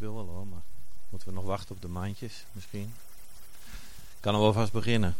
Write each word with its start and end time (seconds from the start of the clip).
wil 0.00 0.14
wel 0.14 0.26
hoor, 0.26 0.46
maar 0.46 0.62
moeten 1.08 1.28
we 1.28 1.34
nog 1.34 1.44
wachten 1.44 1.74
op 1.74 1.82
de 1.82 1.88
mandjes 1.88 2.44
misschien. 2.52 2.92
Ik 3.90 4.20
kan 4.20 4.34
er 4.34 4.40
wel 4.40 4.52
vast 4.52 4.72
beginnen. 4.72 5.16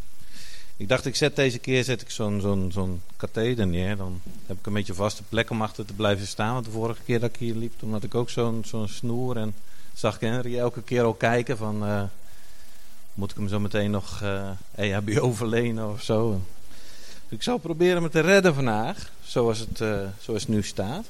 Ik 0.76 0.88
dacht, 0.88 1.06
ik 1.06 1.16
zet 1.16 1.36
deze 1.36 1.58
keer 1.58 1.84
zet 1.84 2.00
ik 2.00 2.10
zo'n 2.10 2.40
zo'n 2.40 2.72
zo'n 2.72 3.02
katheder 3.16 3.66
neer. 3.66 3.96
Dan 3.96 4.20
heb 4.46 4.58
ik 4.58 4.66
een 4.66 4.72
beetje 4.72 4.94
vaste 4.94 5.22
plek 5.22 5.50
om 5.50 5.62
achter 5.62 5.84
te 5.84 5.92
blijven 5.92 6.26
staan. 6.26 6.52
Want 6.52 6.64
de 6.64 6.70
vorige 6.70 7.02
keer 7.02 7.20
dat 7.20 7.30
ik 7.30 7.36
hier 7.36 7.54
liep, 7.54 7.78
toen 7.78 7.92
had 7.92 8.04
ik 8.04 8.14
ook 8.14 8.30
zo'n 8.30 8.62
zo'n 8.66 8.88
snoer. 8.88 9.36
En 9.36 9.54
zag 9.94 10.14
ik 10.14 10.20
Henry 10.20 10.58
elke 10.58 10.82
keer 10.82 11.02
al 11.02 11.14
kijken 11.14 11.56
van... 11.56 11.86
eh, 11.86 12.02
moet 13.14 13.30
ik 13.30 13.36
hem 13.36 13.48
zo 13.48 13.60
meteen 13.60 13.90
nog 13.90 14.22
eh 14.22 14.50
EHBO 14.74 15.32
verlenen 15.32 15.90
of 15.90 16.02
zo? 16.02 16.40
Ik 17.28 17.42
zal 17.42 17.58
proberen 17.58 18.02
me 18.02 18.08
te 18.08 18.20
redden 18.20 18.54
vandaag. 18.54 19.12
Zoals 19.22 19.58
het, 19.58 19.80
eh, 19.80 20.00
zoals 20.20 20.40
het 20.42 20.50
nu 20.50 20.62
staat. 20.62 21.06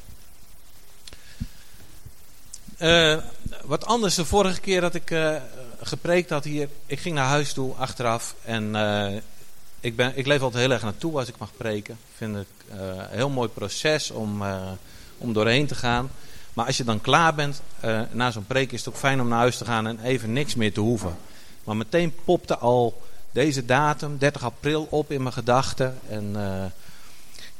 Eh, 2.80 3.16
wat 3.64 3.86
anders 3.86 4.14
de 4.14 4.24
vorige 4.24 4.60
keer 4.60 4.80
dat 4.80 4.94
ik 4.94 5.10
eh, 5.10 5.34
gepreekt 5.82 6.30
had 6.30 6.44
hier. 6.44 6.68
Ik 6.86 6.98
ging 6.98 7.14
naar 7.14 7.26
huis 7.26 7.52
toe 7.52 7.74
achteraf. 7.74 8.34
En 8.44 8.74
eh, 8.74 9.20
ik, 9.80 9.96
ben, 9.96 10.12
ik 10.14 10.26
leef 10.26 10.42
altijd 10.42 10.62
heel 10.62 10.72
erg 10.72 10.82
naartoe 10.82 11.18
als 11.18 11.28
ik 11.28 11.38
mag 11.38 11.50
preken. 11.56 11.94
Ik 11.94 12.16
vind 12.16 12.36
eh, 12.36 12.44
een 12.78 13.06
heel 13.10 13.28
mooi 13.28 13.48
proces 13.48 14.10
om, 14.10 14.42
om 15.18 15.32
doorheen 15.32 15.66
te 15.66 15.74
gaan. 15.74 16.10
Maar 16.52 16.66
als 16.66 16.76
je 16.76 16.84
dan 16.84 17.00
klaar 17.00 17.34
bent, 17.34 17.62
na 18.10 18.30
zo'n 18.30 18.46
preek 18.46 18.72
is 18.72 18.84
het 18.84 18.88
ook 18.88 19.00
fijn 19.00 19.20
om 19.20 19.28
naar 19.28 19.38
huis 19.38 19.56
te 19.58 19.64
gaan 19.64 19.86
en 19.86 20.00
even 20.02 20.32
niks 20.32 20.54
meer 20.54 20.72
te 20.72 20.80
hoeven. 20.80 21.16
Maar 21.64 21.76
meteen 21.76 22.14
popte 22.24 22.58
al 22.58 23.02
deze 23.32 23.64
datum, 23.64 24.18
30 24.18 24.44
april, 24.44 24.86
op 24.90 25.10
in 25.10 25.22
mijn 25.22 25.34
gedachten. 25.34 25.98
En 26.08 26.36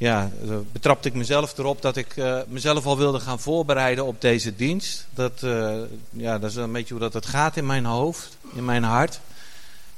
ja, 0.01 0.31
betrapte 0.73 1.09
ik 1.09 1.15
mezelf 1.15 1.59
erop 1.59 1.83
dat 1.83 1.97
ik 1.97 2.17
eh, 2.17 2.39
mezelf 2.49 2.87
al 2.87 2.97
wilde 2.97 3.21
gaan 3.21 3.41
voorbereiden 3.41 4.05
op 4.05 4.21
deze 4.21 4.57
dienst. 4.57 5.07
Dat, 5.15 5.43
eh, 5.43 5.77
ja, 6.11 6.39
dat 6.39 6.51
is 6.51 6.57
een 6.57 6.73
beetje 6.73 6.95
hoe 6.95 7.03
dat 7.03 7.13
het 7.13 7.27
gaat 7.27 7.57
in 7.57 7.67
mijn 7.67 7.85
hoofd, 7.85 8.37
in 8.55 8.65
mijn 8.65 8.83
hart. 8.83 9.21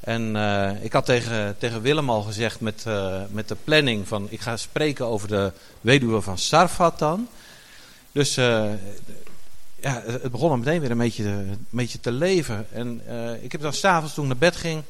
En 0.00 0.36
eh, 0.36 0.84
ik 0.84 0.92
had 0.92 1.04
tegen, 1.04 1.58
tegen 1.58 1.82
Willem 1.82 2.10
al 2.10 2.22
gezegd 2.22 2.60
met, 2.60 2.84
met 3.30 3.48
de 3.48 3.56
planning 3.64 4.08
van 4.08 4.26
ik 4.30 4.40
ga 4.40 4.56
spreken 4.56 5.06
over 5.06 5.28
de 5.28 5.52
weduwe 5.80 6.20
van 6.20 6.38
Sarfat 6.38 6.98
dan. 6.98 7.28
Dus 8.12 8.34
ja, 8.34 10.02
het 10.04 10.30
begon 10.30 10.58
meteen 10.58 10.80
weer 10.80 10.90
een 10.90 10.98
beetje, 10.98 11.24
een 11.24 11.66
beetje 11.70 12.00
te 12.00 12.12
leven. 12.12 12.66
En 12.72 13.00
ik 13.42 13.52
heb 13.52 13.60
dan 13.60 13.72
s'avonds 13.72 14.14
toen 14.14 14.24
ik 14.24 14.30
naar 14.30 14.50
bed 14.50 14.56
ging, 14.56 14.82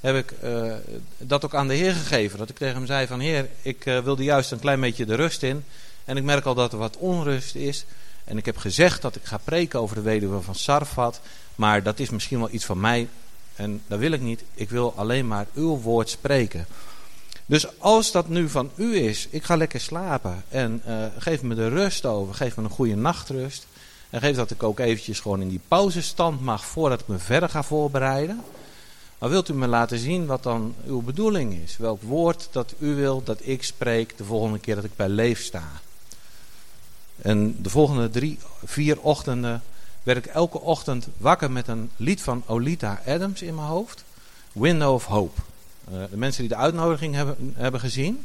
heb 0.00 0.16
ik 0.16 0.30
eh, 0.30 0.72
dat 1.18 1.44
ook 1.44 1.54
aan 1.54 1.68
de 1.68 1.74
Heer 1.74 1.92
gegeven. 1.92 2.38
Dat 2.38 2.48
ik 2.48 2.56
tegen 2.56 2.74
hem 2.74 2.86
zei 2.86 3.06
van 3.06 3.20
Heer, 3.20 3.48
ik 3.62 3.86
eh, 3.86 3.98
wilde 3.98 4.24
juist 4.24 4.50
een 4.50 4.58
klein 4.58 4.80
beetje 4.80 5.06
de 5.06 5.14
rust 5.14 5.42
in. 5.42 5.64
En 6.04 6.16
ik 6.16 6.22
merk 6.22 6.44
al 6.44 6.54
dat 6.54 6.72
er 6.72 6.78
wat 6.78 6.96
onrust 6.96 7.54
is. 7.54 7.84
En 8.24 8.36
ik 8.36 8.46
heb 8.46 8.56
gezegd 8.56 9.02
dat 9.02 9.16
ik 9.16 9.24
ga 9.24 9.38
preken 9.44 9.80
over 9.80 9.96
de 9.96 10.02
weduwe 10.02 10.40
van 10.40 10.54
Sarfat. 10.54 11.20
Maar 11.54 11.82
dat 11.82 11.98
is 11.98 12.10
misschien 12.10 12.38
wel 12.38 12.52
iets 12.52 12.64
van 12.64 12.80
mij. 12.80 13.08
En 13.54 13.82
dat 13.86 13.98
wil 13.98 14.12
ik 14.12 14.20
niet. 14.20 14.42
Ik 14.54 14.70
wil 14.70 14.92
alleen 14.96 15.26
maar 15.26 15.46
uw 15.54 15.80
woord 15.80 16.08
spreken. 16.08 16.66
Dus 17.46 17.78
als 17.78 18.12
dat 18.12 18.28
nu 18.28 18.48
van 18.48 18.70
u 18.74 18.96
is, 18.96 19.26
ik 19.30 19.44
ga 19.44 19.56
lekker 19.56 19.80
slapen. 19.80 20.44
En 20.48 20.82
eh, 20.84 21.04
geef 21.18 21.42
me 21.42 21.54
de 21.54 21.68
rust 21.68 22.06
over. 22.06 22.34
Geef 22.34 22.56
me 22.56 22.62
een 22.62 22.70
goede 22.70 22.96
nachtrust. 22.96 23.66
En 24.10 24.20
geef 24.20 24.36
dat 24.36 24.50
ik 24.50 24.62
ook 24.62 24.78
eventjes 24.78 25.20
gewoon 25.20 25.40
in 25.40 25.48
die 25.48 25.60
pauzestand 25.68 26.40
mag 26.40 26.64
voordat 26.64 27.00
ik 27.00 27.08
me 27.08 27.18
verder 27.18 27.48
ga 27.48 27.62
voorbereiden. 27.62 28.44
Maar 29.18 29.30
wilt 29.30 29.48
u 29.48 29.54
me 29.54 29.66
laten 29.66 29.98
zien 29.98 30.26
wat 30.26 30.42
dan 30.42 30.74
uw 30.86 31.02
bedoeling 31.02 31.54
is? 31.54 31.76
Welk 31.76 32.02
woord 32.02 32.48
dat 32.50 32.74
u 32.78 32.94
wilt 32.94 33.26
dat 33.26 33.38
ik 33.42 33.64
spreek 33.64 34.16
de 34.16 34.24
volgende 34.24 34.58
keer 34.58 34.74
dat 34.74 34.84
ik 34.84 34.96
bij 34.96 35.08
leef 35.08 35.42
sta? 35.42 35.64
En 37.22 37.62
de 37.62 37.70
volgende 37.70 38.10
drie, 38.10 38.38
vier 38.64 39.00
ochtenden 39.00 39.62
werd 40.02 40.18
ik 40.18 40.26
elke 40.26 40.60
ochtend 40.60 41.08
wakker 41.16 41.50
met 41.50 41.68
een 41.68 41.90
lied 41.96 42.22
van 42.22 42.42
Olita 42.46 43.00
Adams 43.06 43.42
in 43.42 43.54
mijn 43.54 43.66
hoofd. 43.66 44.04
Window 44.52 44.94
of 44.94 45.04
Hope. 45.04 45.40
Uh, 45.92 46.02
de 46.10 46.16
mensen 46.16 46.40
die 46.40 46.50
de 46.50 46.56
uitnodiging 46.56 47.14
hebben, 47.14 47.54
hebben 47.56 47.80
gezien. 47.80 48.24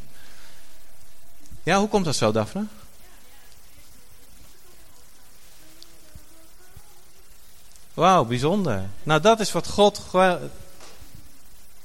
Ja, 1.64 1.80
hoe 1.80 1.88
komt 1.88 2.06
dat 2.06 2.16
zo, 2.16 2.32
Daphne? 2.32 2.66
Wauw, 7.94 8.26
bijzonder. 8.26 8.90
Nou, 9.04 9.22
dat 9.22 9.40
is 9.40 9.52
wat 9.52 9.68
God. 9.68 9.98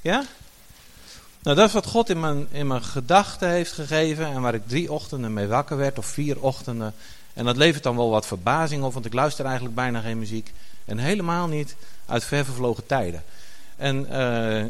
Ja? 0.01 0.25
Nou, 1.41 1.55
dat 1.55 1.67
is 1.67 1.73
wat 1.73 1.85
God 1.85 2.09
in 2.09 2.19
mijn, 2.19 2.47
in 2.51 2.67
mijn 2.67 2.83
gedachten 2.83 3.49
heeft 3.49 3.71
gegeven. 3.71 4.25
En 4.25 4.41
waar 4.41 4.53
ik 4.53 4.67
drie 4.67 4.91
ochtenden 4.91 5.33
mee 5.33 5.47
wakker 5.47 5.77
werd, 5.77 5.97
of 5.97 6.05
vier 6.05 6.41
ochtenden. 6.41 6.93
En 7.33 7.45
dat 7.45 7.57
levert 7.57 7.83
dan 7.83 7.95
wel 7.95 8.09
wat 8.09 8.25
verbazing 8.25 8.83
op, 8.83 8.93
want 8.93 9.05
ik 9.05 9.13
luister 9.13 9.45
eigenlijk 9.45 9.75
bijna 9.75 9.99
geen 9.99 10.19
muziek. 10.19 10.53
En 10.85 10.97
helemaal 10.97 11.47
niet 11.47 11.75
uit 12.05 12.23
ver 12.23 12.45
vervlogen 12.45 12.85
tijden. 12.85 13.23
En 13.75 14.07
uh, 14.11 14.63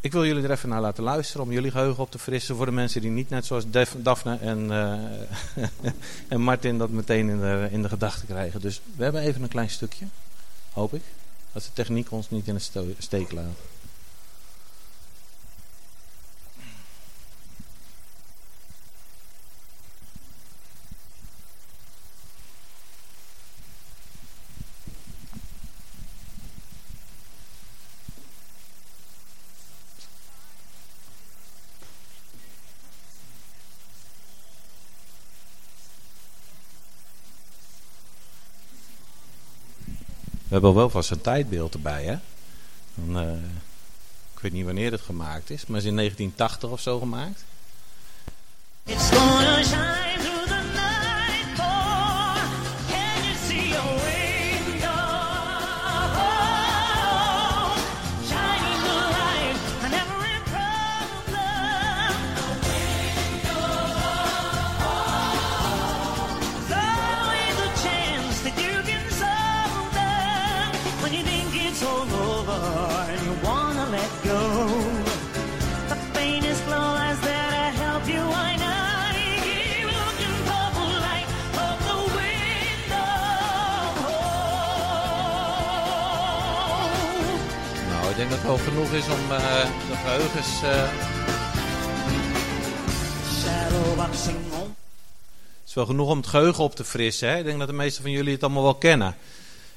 ik 0.00 0.12
wil 0.12 0.26
jullie 0.26 0.42
er 0.42 0.50
even 0.50 0.68
naar 0.68 0.80
laten 0.80 1.04
luisteren 1.04 1.42
om 1.42 1.52
jullie 1.52 1.70
geheugen 1.70 2.02
op 2.02 2.10
te 2.10 2.18
frissen. 2.18 2.56
Voor 2.56 2.66
de 2.66 2.72
mensen 2.72 3.00
die 3.00 3.10
niet 3.10 3.30
net 3.30 3.46
zoals 3.46 3.70
Def, 3.70 3.94
Daphne 3.98 4.38
en, 4.40 4.64
uh, 4.64 5.64
en 6.28 6.40
Martin 6.40 6.78
dat 6.78 6.90
meteen 6.90 7.28
in 7.28 7.40
de, 7.40 7.68
in 7.70 7.82
de 7.82 7.88
gedachten 7.88 8.26
krijgen. 8.26 8.60
Dus 8.60 8.80
we 8.96 9.02
hebben 9.02 9.22
even 9.22 9.42
een 9.42 9.48
klein 9.48 9.70
stukje, 9.70 10.04
hoop 10.72 10.94
ik. 10.94 11.02
Dat 11.52 11.62
de 11.62 11.68
techniek 11.72 12.10
ons 12.10 12.30
niet 12.30 12.48
in 12.48 12.54
de 12.54 12.94
steek 12.98 13.32
laat. 13.32 13.71
Hebben 40.52 40.74
wel 40.74 40.90
vast 40.90 41.10
een 41.10 41.20
tijdbeeld 41.20 41.74
erbij, 41.74 42.04
hè? 42.04 42.16
Uh, 43.08 43.32
ik 44.34 44.40
weet 44.40 44.52
niet 44.52 44.64
wanneer 44.64 44.92
het 44.92 45.00
gemaakt 45.00 45.50
is, 45.50 45.66
maar 45.66 45.78
is 45.78 45.84
in 45.86 45.96
1980 45.96 46.70
of 46.70 46.80
zo 46.80 46.98
gemaakt. 46.98 47.44
Wel 88.42 88.56
genoeg 88.56 88.92
is 88.92 89.04
om 89.04 89.30
uh, 89.30 89.62
de 89.88 89.96
geheugens. 90.04 90.62
Uh... 90.62 90.70
Het 95.60 95.68
is 95.68 95.74
wel 95.74 95.86
genoeg 95.86 96.08
om 96.08 96.16
het 96.16 96.26
geheugen 96.26 96.64
op 96.64 96.74
te 96.74 96.84
frissen. 96.84 97.28
Hè? 97.28 97.38
Ik 97.38 97.44
denk 97.44 97.58
dat 97.58 97.68
de 97.68 97.74
meeste 97.74 98.02
van 98.02 98.10
jullie 98.10 98.32
het 98.32 98.42
allemaal 98.42 98.62
wel 98.62 98.74
kennen. 98.74 99.16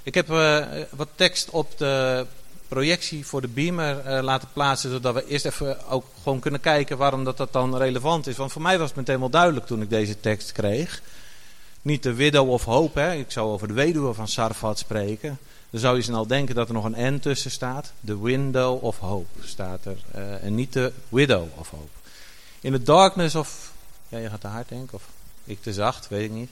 Ik 0.03 0.13
heb 0.13 0.29
uh, 0.29 0.65
wat 0.89 1.07
tekst 1.15 1.50
op 1.50 1.77
de 1.77 2.25
projectie 2.67 3.25
voor 3.25 3.41
de 3.41 3.47
beamer 3.47 4.23
laten 4.23 4.47
plaatsen, 4.53 4.91
zodat 4.91 5.13
we 5.13 5.27
eerst 5.27 5.45
even 5.45 5.89
ook 5.89 6.06
gewoon 6.23 6.39
kunnen 6.39 6.59
kijken 6.59 6.97
waarom 6.97 7.23
dat, 7.23 7.38
dat 7.38 7.53
dan 7.53 7.77
relevant 7.77 8.27
is. 8.27 8.38
Want 8.38 8.51
voor 8.51 8.62
mij 8.62 8.77
was 8.77 8.88
het 8.88 8.97
meteen 8.97 9.19
wel 9.19 9.29
duidelijk 9.29 9.65
toen 9.65 9.81
ik 9.81 9.89
deze 9.89 10.19
tekst 10.19 10.51
kreeg. 10.51 11.01
Niet 11.81 12.03
de 12.03 12.13
widow 12.13 12.50
of 12.50 12.63
hope, 12.63 13.00
hè? 13.00 13.13
ik 13.13 13.31
zou 13.31 13.50
over 13.50 13.67
de 13.67 13.73
weduwe 13.73 14.13
van 14.13 14.27
Sarfat 14.27 14.79
spreken. 14.79 15.39
Dan 15.69 15.79
zou 15.79 15.95
je 15.95 16.01
snel 16.01 16.27
denken 16.27 16.56
dat 16.56 16.67
er 16.67 16.73
nog 16.73 16.85
een 16.85 17.15
N 17.15 17.19
tussen 17.19 17.51
staat. 17.51 17.91
The 18.06 18.21
window 18.21 18.83
of 18.83 18.97
hope 18.97 19.44
staat 19.44 19.85
er. 19.85 19.97
Uh, 20.15 20.44
en 20.44 20.56
niet 20.56 20.73
de 20.73 20.91
widow 21.09 21.47
of 21.56 21.69
hope. 21.69 21.89
In 22.62 22.71
the 22.71 22.83
darkness 22.83 23.35
of... 23.35 23.71
Ja, 24.07 24.17
je 24.17 24.29
gaat 24.29 24.41
te 24.41 24.47
hard 24.47 24.69
denken. 24.69 24.94
Of 24.94 25.03
ik 25.44 25.62
te 25.62 25.73
zacht, 25.73 26.07
weet 26.07 26.23
ik 26.23 26.31
niet. 26.31 26.50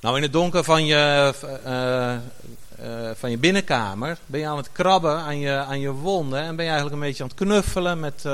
Nou, 0.00 0.16
in 0.16 0.22
het 0.22 0.32
donker 0.32 0.64
van 0.64 0.86
je, 0.86 1.34
uh, 1.66 2.16
uh, 2.86 3.10
van 3.14 3.30
je 3.30 3.38
binnenkamer 3.38 4.18
ben 4.26 4.40
je 4.40 4.46
aan 4.46 4.56
het 4.56 4.72
krabben 4.72 5.18
aan 5.18 5.38
je, 5.38 5.56
aan 5.56 5.80
je 5.80 5.90
wonden. 5.90 6.40
En 6.40 6.56
ben 6.56 6.64
je 6.64 6.70
eigenlijk 6.70 7.00
een 7.00 7.08
beetje 7.08 7.22
aan 7.22 7.28
het 7.28 7.38
knuffelen 7.38 8.00
met, 8.00 8.24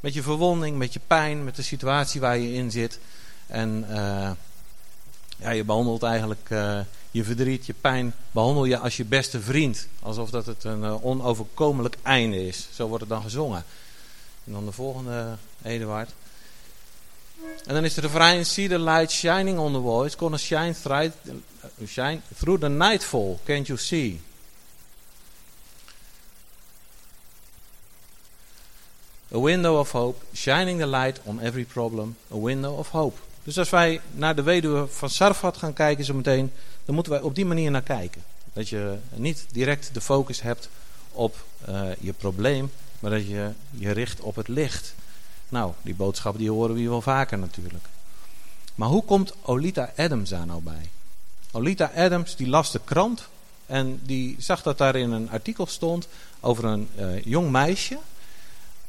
met 0.00 0.14
je 0.14 0.22
verwonding, 0.22 0.78
met 0.78 0.92
je 0.92 1.00
pijn, 1.06 1.44
met 1.44 1.56
de 1.56 1.62
situatie 1.62 2.20
waar 2.20 2.38
je 2.38 2.52
in 2.52 2.70
zit. 2.70 2.98
En 3.46 3.86
ja, 5.36 5.50
je 5.50 5.64
behandelt 5.64 6.02
eigenlijk 6.02 6.48
je 7.10 7.24
verdriet, 7.24 7.66
je 7.66 7.74
pijn, 7.80 8.14
behandel 8.30 8.64
je 8.64 8.78
als 8.78 8.96
je 8.96 9.04
beste 9.04 9.40
vriend. 9.40 9.86
Alsof 10.00 10.30
dat 10.30 10.46
het 10.46 10.64
een 10.64 10.80
uh, 10.80 11.04
onoverkomelijk 11.04 11.96
einde 12.02 12.46
is. 12.46 12.68
Zo 12.74 12.86
wordt 12.86 13.00
het 13.00 13.12
dan 13.12 13.22
gezongen. 13.22 13.64
En 14.44 14.52
dan 14.52 14.64
de 14.64 14.72
volgende, 14.72 15.36
Eduard. 15.62 16.10
En 17.66 17.74
dan 17.74 17.84
is 17.84 17.94
de 17.94 18.00
refrein, 18.00 18.46
see 18.46 18.68
the 18.68 18.78
light 18.78 19.10
shining 19.10 19.58
on 19.58 19.72
the 19.72 19.80
wall. 19.80 20.04
It's 20.04 20.14
gonna 20.14 20.36
shine, 20.36 20.74
through, 20.74 21.10
shine 21.86 22.20
through 22.36 22.60
the 22.60 22.68
nightfall. 22.68 23.38
Can't 23.44 23.66
you 23.66 23.78
see? 23.78 24.20
A 29.32 29.38
window 29.38 29.78
of 29.78 29.90
hope, 29.90 30.24
shining 30.34 30.80
the 30.80 30.86
light 30.86 31.20
on 31.24 31.40
every 31.40 31.64
problem. 31.64 32.16
A 32.32 32.38
window 32.38 32.78
of 32.78 32.88
hope. 32.88 33.16
Dus 33.44 33.58
als 33.58 33.70
wij 33.70 34.00
naar 34.10 34.34
de 34.34 34.42
weduwe 34.42 34.86
van 34.86 35.10
Sarfat 35.10 35.56
gaan 35.56 35.72
kijken 35.72 36.04
zo 36.04 36.14
meteen, 36.14 36.52
dan 36.90 36.98
moeten 36.98 37.18
wij 37.18 37.28
op 37.28 37.34
die 37.34 37.46
manier 37.46 37.70
naar 37.70 37.82
kijken. 37.82 38.22
Dat 38.52 38.68
je 38.68 38.98
niet 39.14 39.46
direct 39.52 39.90
de 39.92 40.00
focus 40.00 40.42
hebt 40.42 40.68
op 41.12 41.44
uh, 41.68 41.82
je 42.00 42.12
probleem, 42.12 42.72
maar 43.00 43.10
dat 43.10 43.26
je 43.26 43.50
je 43.70 43.90
richt 43.90 44.20
op 44.20 44.36
het 44.36 44.48
licht. 44.48 44.94
Nou, 45.48 45.72
die 45.82 45.94
boodschap 45.94 46.38
die 46.38 46.50
horen 46.50 46.74
we 46.74 46.80
hier 46.80 46.90
wel 46.90 47.02
vaker 47.02 47.38
natuurlijk. 47.38 47.84
Maar 48.74 48.88
hoe 48.88 49.04
komt 49.04 49.34
Olita 49.42 49.92
Adams 49.96 50.30
daar 50.30 50.46
nou 50.46 50.62
bij? 50.62 50.90
Olita 51.50 51.90
Adams 51.94 52.36
die 52.36 52.48
las 52.48 52.70
de 52.70 52.80
krant 52.84 53.28
en 53.66 54.00
die 54.02 54.36
zag 54.38 54.62
dat 54.62 54.78
daar 54.78 54.96
in 54.96 55.10
een 55.10 55.30
artikel 55.30 55.66
stond 55.66 56.08
over 56.40 56.64
een 56.64 56.88
uh, 56.98 57.24
jong 57.24 57.50
meisje 57.50 57.98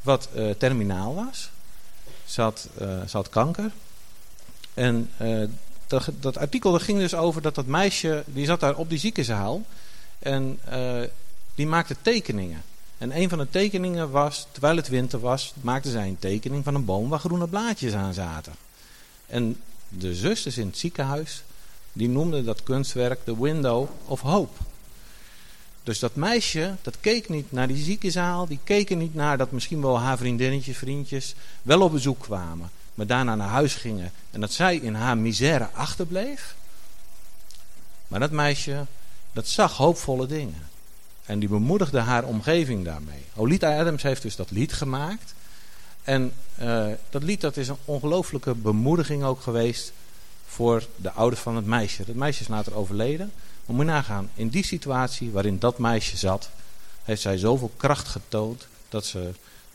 wat 0.01 0.29
uh, 0.35 0.49
terminaal 0.49 1.15
was. 1.15 1.49
Ze 2.25 2.41
had, 2.41 2.67
ze 2.79 3.11
had 3.11 3.29
kanker. 3.29 3.71
En 4.73 5.09
dat, 5.91 6.09
dat, 6.19 6.37
artikel 6.37 6.79
ging 6.79 6.99
dus 6.99 7.15
over 7.15 7.41
dat 7.41 7.55
dat 7.55 7.65
meisje, 7.65 8.23
die 8.25 8.45
zat 8.45 8.59
daar 8.59 8.75
op 8.75 8.89
die 8.89 8.99
ziekenzaal 8.99 9.61
en 10.19 10.59
die 11.55 11.67
maakte 11.67 11.95
tekeningen. 12.01 12.61
En 12.97 13.17
een 13.17 13.29
van 13.29 13.37
de 13.37 13.49
tekeningen 13.49 14.09
was, 14.11 14.47
terwijl 14.51 14.75
het 14.75 14.87
winter 14.87 15.19
was, 15.19 15.53
maakte 15.61 15.89
zij 15.89 16.07
een 16.07 16.19
tekening 16.19 16.63
van 16.63 16.75
een 16.75 16.85
boom 16.85 17.09
waar 17.09 17.19
groene 17.19 17.47
blaadjes 17.47 17.93
aan 17.93 18.13
zaten. 18.13 18.53
En 19.27 19.59
de 19.89 20.15
zusters 20.15 20.57
in 20.57 20.67
het 20.67 20.77
ziekenhuis, 20.77 21.43
die 21.93 22.09
noemden 22.09 22.45
dat 22.45 22.63
kunstwerk 22.63 23.19
The 23.23 23.41
Window 23.41 23.89
of 24.05 24.21
Hope. 24.21 24.63
Dus 25.83 25.99
dat 25.99 26.15
meisje, 26.15 26.75
dat 26.81 26.97
keek 26.99 27.29
niet 27.29 27.51
naar 27.51 27.67
die 27.67 27.83
ziekenzaal, 27.83 28.47
die 28.47 28.59
keken 28.63 28.97
niet 28.97 29.15
naar 29.15 29.37
dat 29.37 29.51
misschien 29.51 29.81
wel 29.81 29.99
haar 29.99 30.17
vriendinnetjes, 30.17 30.77
vriendjes 30.77 31.35
wel 31.61 31.81
op 31.81 31.91
bezoek 31.91 32.19
kwamen, 32.19 32.69
maar 33.01 33.09
daarna 33.09 33.35
naar 33.35 33.47
huis 33.47 33.75
gingen 33.75 34.11
en 34.31 34.39
dat 34.39 34.51
zij 34.51 34.75
in 34.75 34.93
haar 34.93 35.17
misère 35.17 35.69
achterbleef. 35.73 36.55
Maar 38.07 38.19
dat 38.19 38.31
meisje, 38.31 38.85
dat 39.33 39.47
zag 39.47 39.77
hoopvolle 39.77 40.27
dingen. 40.27 40.69
En 41.25 41.39
die 41.39 41.49
bemoedigde 41.49 41.99
haar 41.99 42.23
omgeving 42.23 42.85
daarmee. 42.85 43.25
Olita 43.35 43.79
Adams 43.79 44.03
heeft 44.03 44.21
dus 44.21 44.35
dat 44.35 44.51
lied 44.51 44.73
gemaakt. 44.73 45.33
En 46.03 46.33
uh, 46.61 46.87
dat 47.09 47.23
lied 47.23 47.41
dat 47.41 47.57
is 47.57 47.67
een 47.67 47.77
ongelooflijke 47.85 48.55
bemoediging 48.55 49.23
ook 49.23 49.41
geweest 49.41 49.91
voor 50.47 50.87
de 50.95 51.11
ouders 51.11 51.41
van 51.41 51.55
het 51.55 51.65
meisje. 51.65 52.05
Dat 52.05 52.15
meisje 52.15 52.41
is 52.41 52.47
later 52.47 52.75
overleden. 52.75 53.31
Maar 53.65 53.75
moet 53.75 53.85
je 53.85 53.91
nagaan, 53.91 54.29
in 54.33 54.49
die 54.49 54.65
situatie 54.65 55.31
waarin 55.31 55.59
dat 55.59 55.77
meisje 55.77 56.17
zat, 56.17 56.49
heeft 57.03 57.21
zij 57.21 57.37
zoveel 57.37 57.71
kracht 57.77 58.07
getoond 58.07 58.67
dat 58.89 59.05
ze 59.05 59.31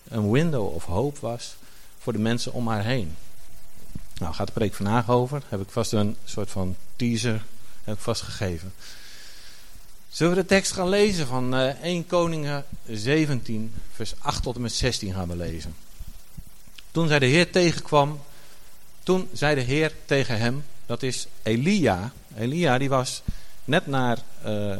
een 0.08 0.30
window 0.30 0.74
of 0.74 0.84
hope 0.84 1.20
was 1.20 1.56
voor 2.06 2.14
de 2.14 2.20
mensen 2.22 2.52
om 2.52 2.68
haar 2.68 2.84
heen. 2.84 3.16
Nou, 4.18 4.34
gaat 4.34 4.46
de 4.46 4.52
preek 4.52 4.74
vandaag 4.74 5.10
over. 5.10 5.42
Heb 5.48 5.60
ik 5.60 5.68
vast 5.70 5.92
een 5.92 6.16
soort 6.24 6.50
van 6.50 6.76
teaser 6.96 7.44
heb 7.84 7.94
ik 7.94 8.00
vast 8.00 8.22
gegeven. 8.22 8.72
Zullen 10.08 10.34
we 10.34 10.40
de 10.40 10.46
tekst 10.46 10.72
gaan 10.72 10.88
lezen 10.88 11.26
van 11.26 11.54
uh, 11.54 11.68
eh, 11.68 11.82
1 11.82 12.06
Koningen 12.06 12.64
17, 12.90 13.74
vers 13.92 14.14
8 14.18 14.42
tot 14.42 14.54
en 14.54 14.60
met 14.60 14.72
16 14.72 15.12
gaan 15.12 15.28
we 15.28 15.36
lezen. 15.36 15.74
Toen 16.90 17.08
zij 17.08 17.18
de 17.18 17.26
Heer 17.26 17.50
tegenkwam, 17.50 18.20
toen 19.02 19.28
zei 19.32 19.54
de 19.54 19.60
Heer 19.60 19.92
tegen 20.04 20.38
hem, 20.38 20.64
dat 20.86 21.02
is 21.02 21.26
Elia. 21.42 22.12
Elia 22.36 22.78
die 22.78 22.88
was 22.88 23.22
net 23.64 23.86
naar 23.86 24.18
uh, 24.46 24.76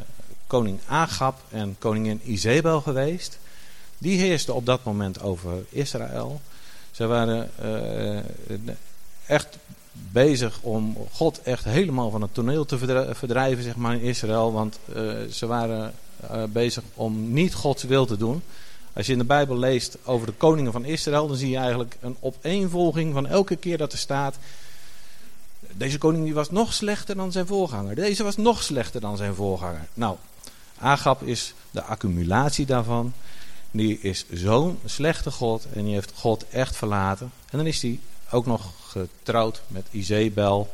koning 0.47 0.81
Agab 0.87 1.41
en 1.51 1.77
koningin 1.79 2.21
Izebel 2.25 2.81
geweest. 2.81 3.39
Die 3.99 4.19
heerste 4.19 4.53
op 4.53 4.67
dat 4.67 4.85
moment 4.85 5.21
over 5.21 5.65
Israël. 5.69 6.41
Ze 6.97 7.07
waren 7.07 7.51
uh, 7.63 8.71
echt 9.27 9.59
bezig 9.93 10.59
om 10.61 10.97
God 11.13 11.43
echt 11.43 11.65
helemaal 11.65 12.11
van 12.11 12.23
het 12.23 12.35
toneel 12.35 12.65
te 12.65 12.79
verdrijven 13.15 13.65
zeg 13.65 13.77
maar, 13.77 13.95
in 13.95 14.01
Israël. 14.01 14.53
Want 14.53 14.79
uh, 14.97 15.13
ze 15.31 15.47
waren 15.47 15.95
bezig 16.49 16.83
om 16.95 17.33
niet 17.33 17.55
Gods 17.55 17.83
wil 17.83 18.07
te 18.07 18.17
doen. 18.17 18.43
Als 18.93 19.07
je 19.07 19.13
in 19.13 19.19
de 19.19 19.25
Bijbel 19.25 19.59
leest 19.59 19.99
over 20.05 20.27
de 20.27 20.33
koningen 20.33 20.73
van 20.73 20.85
Israël, 20.85 21.27
dan 21.27 21.37
zie 21.37 21.51
je 21.51 21.57
eigenlijk 21.57 21.97
een 22.01 22.17
opeenvolging 22.21 23.13
van 23.13 23.27
elke 23.27 23.57
keer 23.57 23.79
dat 23.79 23.93
er 23.93 23.99
staat. 23.99 24.37
Deze 25.73 25.99
koning 25.99 26.25
die 26.25 26.35
was 26.35 26.51
nog 26.51 26.73
slechter 26.73 27.17
dan 27.17 27.33
zijn 27.33 27.47
voorganger. 27.47 27.95
Deze 27.95 28.23
was 28.23 28.37
nog 28.37 28.63
slechter 28.63 29.01
dan 29.01 29.17
zijn 29.17 29.35
voorganger. 29.35 29.87
Nou, 29.95 30.17
Agab 30.79 31.23
is 31.23 31.55
de 31.71 31.83
accumulatie 31.83 32.67
daarvan. 32.67 33.13
Die 33.77 33.99
is 34.01 34.25
zo'n 34.33 34.79
slechte 34.85 35.31
God 35.31 35.67
en 35.75 35.85
die 35.85 35.95
heeft 35.95 36.13
God 36.15 36.49
echt 36.49 36.77
verlaten. 36.77 37.33
En 37.51 37.59
dan 37.59 37.67
is 37.67 37.83
hij 37.83 38.01
ook 38.31 38.47
nog 38.47 38.73
getrouwd 38.91 39.63
met 39.67 39.87
Izebel. 39.91 40.73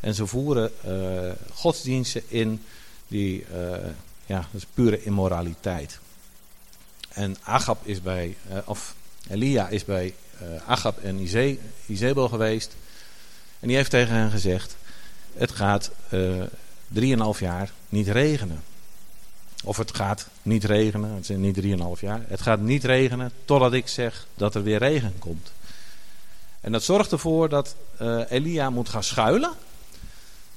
En 0.00 0.14
ze 0.14 0.26
voeren 0.26 0.72
uh, 0.86 1.32
godsdiensten 1.54 2.22
in 2.28 2.62
die, 3.08 3.44
uh, 3.52 3.76
ja, 4.26 4.36
dat 4.52 4.60
is 4.60 4.66
pure 4.74 5.02
immoraliteit. 5.02 5.98
En 7.08 7.36
Agab 7.42 7.86
is 7.86 8.02
bij, 8.02 8.36
uh, 8.50 8.58
of 8.64 8.94
Elia 9.28 9.68
is 9.68 9.84
bij 9.84 10.14
Agab 10.66 10.98
en 10.98 11.18
Ize, 11.18 11.58
Izebel 11.86 12.28
geweest. 12.28 12.76
En 13.60 13.68
die 13.68 13.76
heeft 13.76 13.90
tegen 13.90 14.14
hen 14.14 14.30
gezegd, 14.30 14.76
het 15.34 15.50
gaat 15.50 15.90
drieënhalf 16.88 17.40
jaar 17.40 17.72
niet 17.88 18.08
regenen. 18.08 18.62
Of 19.64 19.76
het 19.76 19.94
gaat 19.94 20.26
niet 20.42 20.64
regenen, 20.64 21.10
het 21.10 21.30
is 21.30 21.36
niet 21.36 21.54
drieënhalf 21.54 22.00
jaar. 22.00 22.24
Het 22.28 22.40
gaat 22.40 22.60
niet 22.60 22.84
regenen 22.84 23.32
totdat 23.44 23.72
ik 23.72 23.88
zeg 23.88 24.26
dat 24.34 24.54
er 24.54 24.62
weer 24.62 24.78
regen 24.78 25.14
komt. 25.18 25.52
En 26.60 26.72
dat 26.72 26.82
zorgt 26.82 27.12
ervoor 27.12 27.48
dat 27.48 27.74
uh, 28.02 28.22
Elia 28.28 28.70
moet 28.70 28.88
gaan 28.88 29.02
schuilen. 29.02 29.52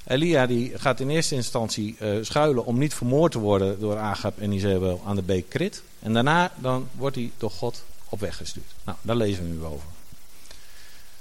Elia 0.03 0.45
die 0.45 0.71
gaat 0.77 0.99
in 0.99 1.09
eerste 1.09 1.35
instantie 1.35 1.95
uh, 1.99 2.17
schuilen 2.21 2.65
om 2.65 2.77
niet 2.77 2.93
vermoord 2.93 3.31
te 3.31 3.39
worden 3.39 3.79
door 3.79 3.97
Agab 3.97 4.39
en 4.39 4.51
Izebel 4.51 5.01
aan 5.05 5.15
de 5.15 5.21
beek 5.21 5.49
Krit. 5.49 5.83
En 5.99 6.13
daarna 6.13 6.51
dan 6.55 6.87
wordt 6.91 7.15
hij 7.15 7.31
door 7.37 7.51
God 7.51 7.83
op 8.09 8.19
weg 8.19 8.37
gestuurd. 8.37 8.73
Nou, 8.83 8.97
daar 9.01 9.15
lezen 9.15 9.43
we 9.43 9.49
nu 9.49 9.63
over. 9.63 9.87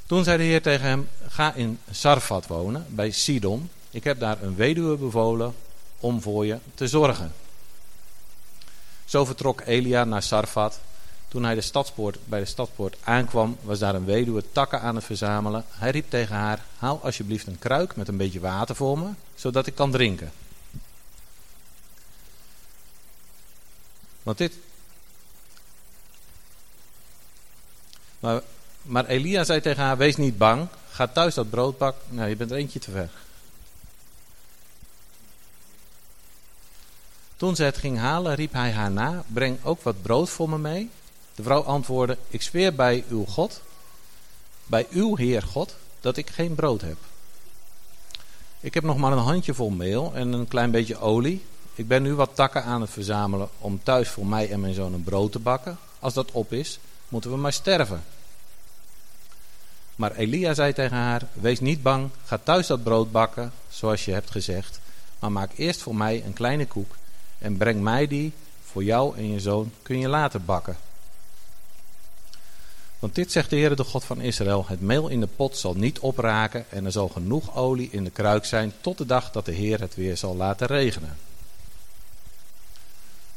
Toen 0.07 0.25
zei 0.25 0.39
de 0.39 0.45
Heer 0.45 0.63
tegen 0.63 0.87
hem, 0.87 1.09
ga 1.29 1.55
in 1.55 1.79
Sarfat 1.91 2.47
wonen, 2.47 2.87
bij 2.89 3.11
Sidon. 3.11 3.71
Ik 3.91 4.05
heb 4.05 4.19
daar 4.19 4.43
een 4.43 4.57
weduwe 4.57 4.97
bevolen 4.97 5.55
om 6.01 6.23
voor 6.23 6.47
je 6.47 6.59
te 6.75 6.89
zorgen. 6.89 7.33
Zo 9.05 9.25
vertrok 9.25 9.61
Elia 9.61 10.05
naar 10.05 10.23
Sarfat 10.23 10.81
toen 11.35 11.45
hij 11.45 11.55
de 11.55 11.61
stadspoort, 11.61 12.19
bij 12.25 12.41
de 12.41 12.45
stadspoort 12.45 12.97
aankwam, 13.05 13.57
was 13.63 13.79
daar 13.79 13.95
een 13.95 14.05
weduwe 14.05 14.45
takken 14.53 14.81
aan 14.81 14.95
het 14.95 15.05
verzamelen. 15.05 15.65
Hij 15.69 15.91
riep 15.91 16.11
tegen 16.11 16.35
haar, 16.35 16.65
haal 16.79 17.01
alsjeblieft 17.03 17.47
een 17.47 17.59
kruik 17.59 17.97
met 17.97 18.09
een 18.09 18.17
beetje 18.17 18.41
water 18.41 18.77
voor 18.77 18.99
me, 18.99 19.09
zodat 19.35 19.67
ik 19.67 19.75
kan 19.75 19.91
drinken. 19.91 20.33
Want 24.23 24.39
dit... 24.39 24.53
Maar, 28.21 28.41
maar 28.83 29.07
Elia 29.07 29.45
zei 29.45 29.61
tegen 29.61 29.83
haar, 29.83 29.97
wees 29.97 30.17
niet 30.17 30.39
bang, 30.39 30.69
ga 30.91 31.07
thuis 31.07 31.35
dat 31.35 31.51
brood 31.51 31.77
pakken. 31.77 32.03
Nou, 32.09 32.29
je 32.29 32.37
bent 32.37 32.51
er 32.51 32.57
eentje 32.57 32.79
te 32.79 32.91
ver. 32.91 33.11
Toen 37.45 37.57
ze 37.57 37.63
het 37.63 37.77
ging 37.77 37.99
halen, 37.99 38.35
riep 38.35 38.53
hij 38.53 38.73
haar 38.73 38.91
na, 38.91 39.25
breng 39.27 39.59
ook 39.65 39.83
wat 39.83 40.03
brood 40.03 40.31
voor 40.31 40.49
me 40.49 40.59
mee. 40.59 40.91
De 41.35 41.43
vrouw 41.43 41.63
antwoordde, 41.63 42.19
ik 42.29 42.43
zweer 42.43 42.75
bij 42.75 43.05
uw 43.09 43.25
God, 43.25 43.61
bij 44.67 44.87
uw 44.91 45.17
Heer 45.17 45.43
God, 45.43 45.77
dat 46.01 46.17
ik 46.17 46.31
geen 46.31 46.55
brood 46.55 46.81
heb. 46.81 46.97
Ik 48.61 48.75
heb 48.75 48.85
nog 48.85 48.97
maar 48.97 49.13
een 49.13 49.19
handjevol 49.19 49.71
meel 49.71 50.13
en 50.15 50.33
een 50.33 50.49
klein 50.49 50.71
beetje 50.71 50.99
olie. 50.99 51.45
Ik 51.75 51.89
ben 51.89 52.03
nu 52.03 52.15
wat 52.15 52.31
takken 52.35 52.65
aan 52.65 52.81
het 52.81 52.91
verzamelen 52.91 53.49
om 53.59 53.81
thuis 53.83 54.09
voor 54.09 54.27
mij 54.27 54.51
en 54.51 54.61
mijn 54.61 54.75
zoon 54.75 54.93
een 54.93 55.05
brood 55.05 55.33
te 55.33 55.39
bakken. 55.39 55.79
Als 55.99 56.15
dat 56.15 56.31
op 56.31 56.53
is, 56.53 56.79
moeten 57.09 57.31
we 57.31 57.37
maar 57.37 57.53
sterven. 57.53 58.05
Maar 59.97 60.13
Elia 60.13 60.55
zei 60.55 60.73
tegen 60.73 60.97
haar, 60.97 61.27
wees 61.33 61.61
niet 61.61 61.83
bang, 61.83 62.11
ga 62.25 62.39
thuis 62.43 62.67
dat 62.67 62.83
brood 62.83 63.13
bakken, 63.13 63.53
zoals 63.69 64.05
je 64.05 64.13
hebt 64.13 64.31
gezegd. 64.31 64.81
Maar 65.19 65.33
maak 65.33 65.51
eerst 65.57 65.83
voor 65.83 65.97
mij 65.97 66.23
een 66.25 66.33
kleine 66.33 66.67
koek 66.67 66.95
en 67.39 67.57
breng 67.57 67.81
mij 67.81 68.07
die, 68.07 68.33
voor 68.65 68.85
jou 68.85 69.17
en 69.17 69.31
je 69.31 69.41
zoon 69.41 69.73
kun 69.83 69.99
je 69.99 70.09
later 70.09 70.41
bakken. 70.43 70.77
Want 72.99 73.15
dit 73.17 73.33
zegt 73.33 73.51
de 73.51 73.57
Heer, 73.57 73.77
de 73.77 73.85
God 73.85 74.05
van 74.05 74.21
Israël: 74.21 74.65
Het 74.67 74.81
meel 74.81 75.09
in 75.09 75.21
de 75.21 75.27
pot 75.27 75.57
zal 75.57 75.75
niet 75.75 75.99
opraken 75.99 76.65
en 76.71 76.85
er 76.85 76.93
zal 76.93 77.09
genoeg 77.09 77.57
olie 77.57 77.89
in 77.91 78.05
de 78.05 78.11
kruik 78.11 78.45
zijn 78.45 78.73
tot 78.81 78.99
de 78.99 79.07
dag 79.07 79.31
dat 79.31 79.45
de 79.45 79.53
Heer 79.53 79.81
het 79.81 79.95
weer 79.95 80.17
zal 80.17 80.37
laten 80.37 80.67
regenen. 80.67 81.17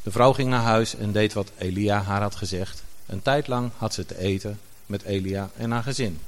De 0.04 0.12
vrouw 0.12 0.34
ging 0.34 0.50
naar 0.50 0.62
huis 0.62 0.96
en 0.96 1.12
deed 1.12 1.34
wat 1.34 1.52
Elia 1.58 2.02
haar 2.02 2.22
had 2.22 2.36
gezegd. 2.36 2.84
Een 3.06 3.22
tijd 3.22 3.48
lang 3.48 3.72
had 3.78 3.94
ze 3.94 4.06
te 4.06 4.18
eten 4.18 4.60
met 4.86 5.04
Elia 5.04 5.50
en 5.56 5.72
haar 5.72 5.84
gezin. 5.84 6.20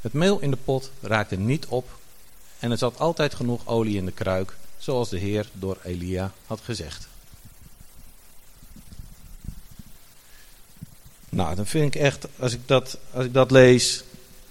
Het 0.00 0.12
meel 0.12 0.40
in 0.40 0.50
de 0.50 0.56
pot 0.56 0.90
raakte 1.00 1.36
niet 1.36 1.66
op 1.66 1.98
en 2.58 2.70
er 2.70 2.78
zat 2.78 2.98
altijd 2.98 3.34
genoeg 3.34 3.66
olie 3.66 3.96
in 3.96 4.04
de 4.04 4.12
kruik, 4.12 4.56
zoals 4.78 5.08
de 5.08 5.18
Heer 5.18 5.48
door 5.52 5.78
Elia 5.82 6.32
had 6.46 6.60
gezegd. 6.64 7.08
Nou, 11.28 11.54
dan 11.54 11.66
vind 11.66 11.94
ik 11.94 12.00
echt, 12.00 12.26
als 12.38 12.52
ik 12.52 12.68
dat, 12.68 12.98
als 13.12 13.24
ik 13.24 13.32
dat 13.32 13.50
lees, 13.50 14.04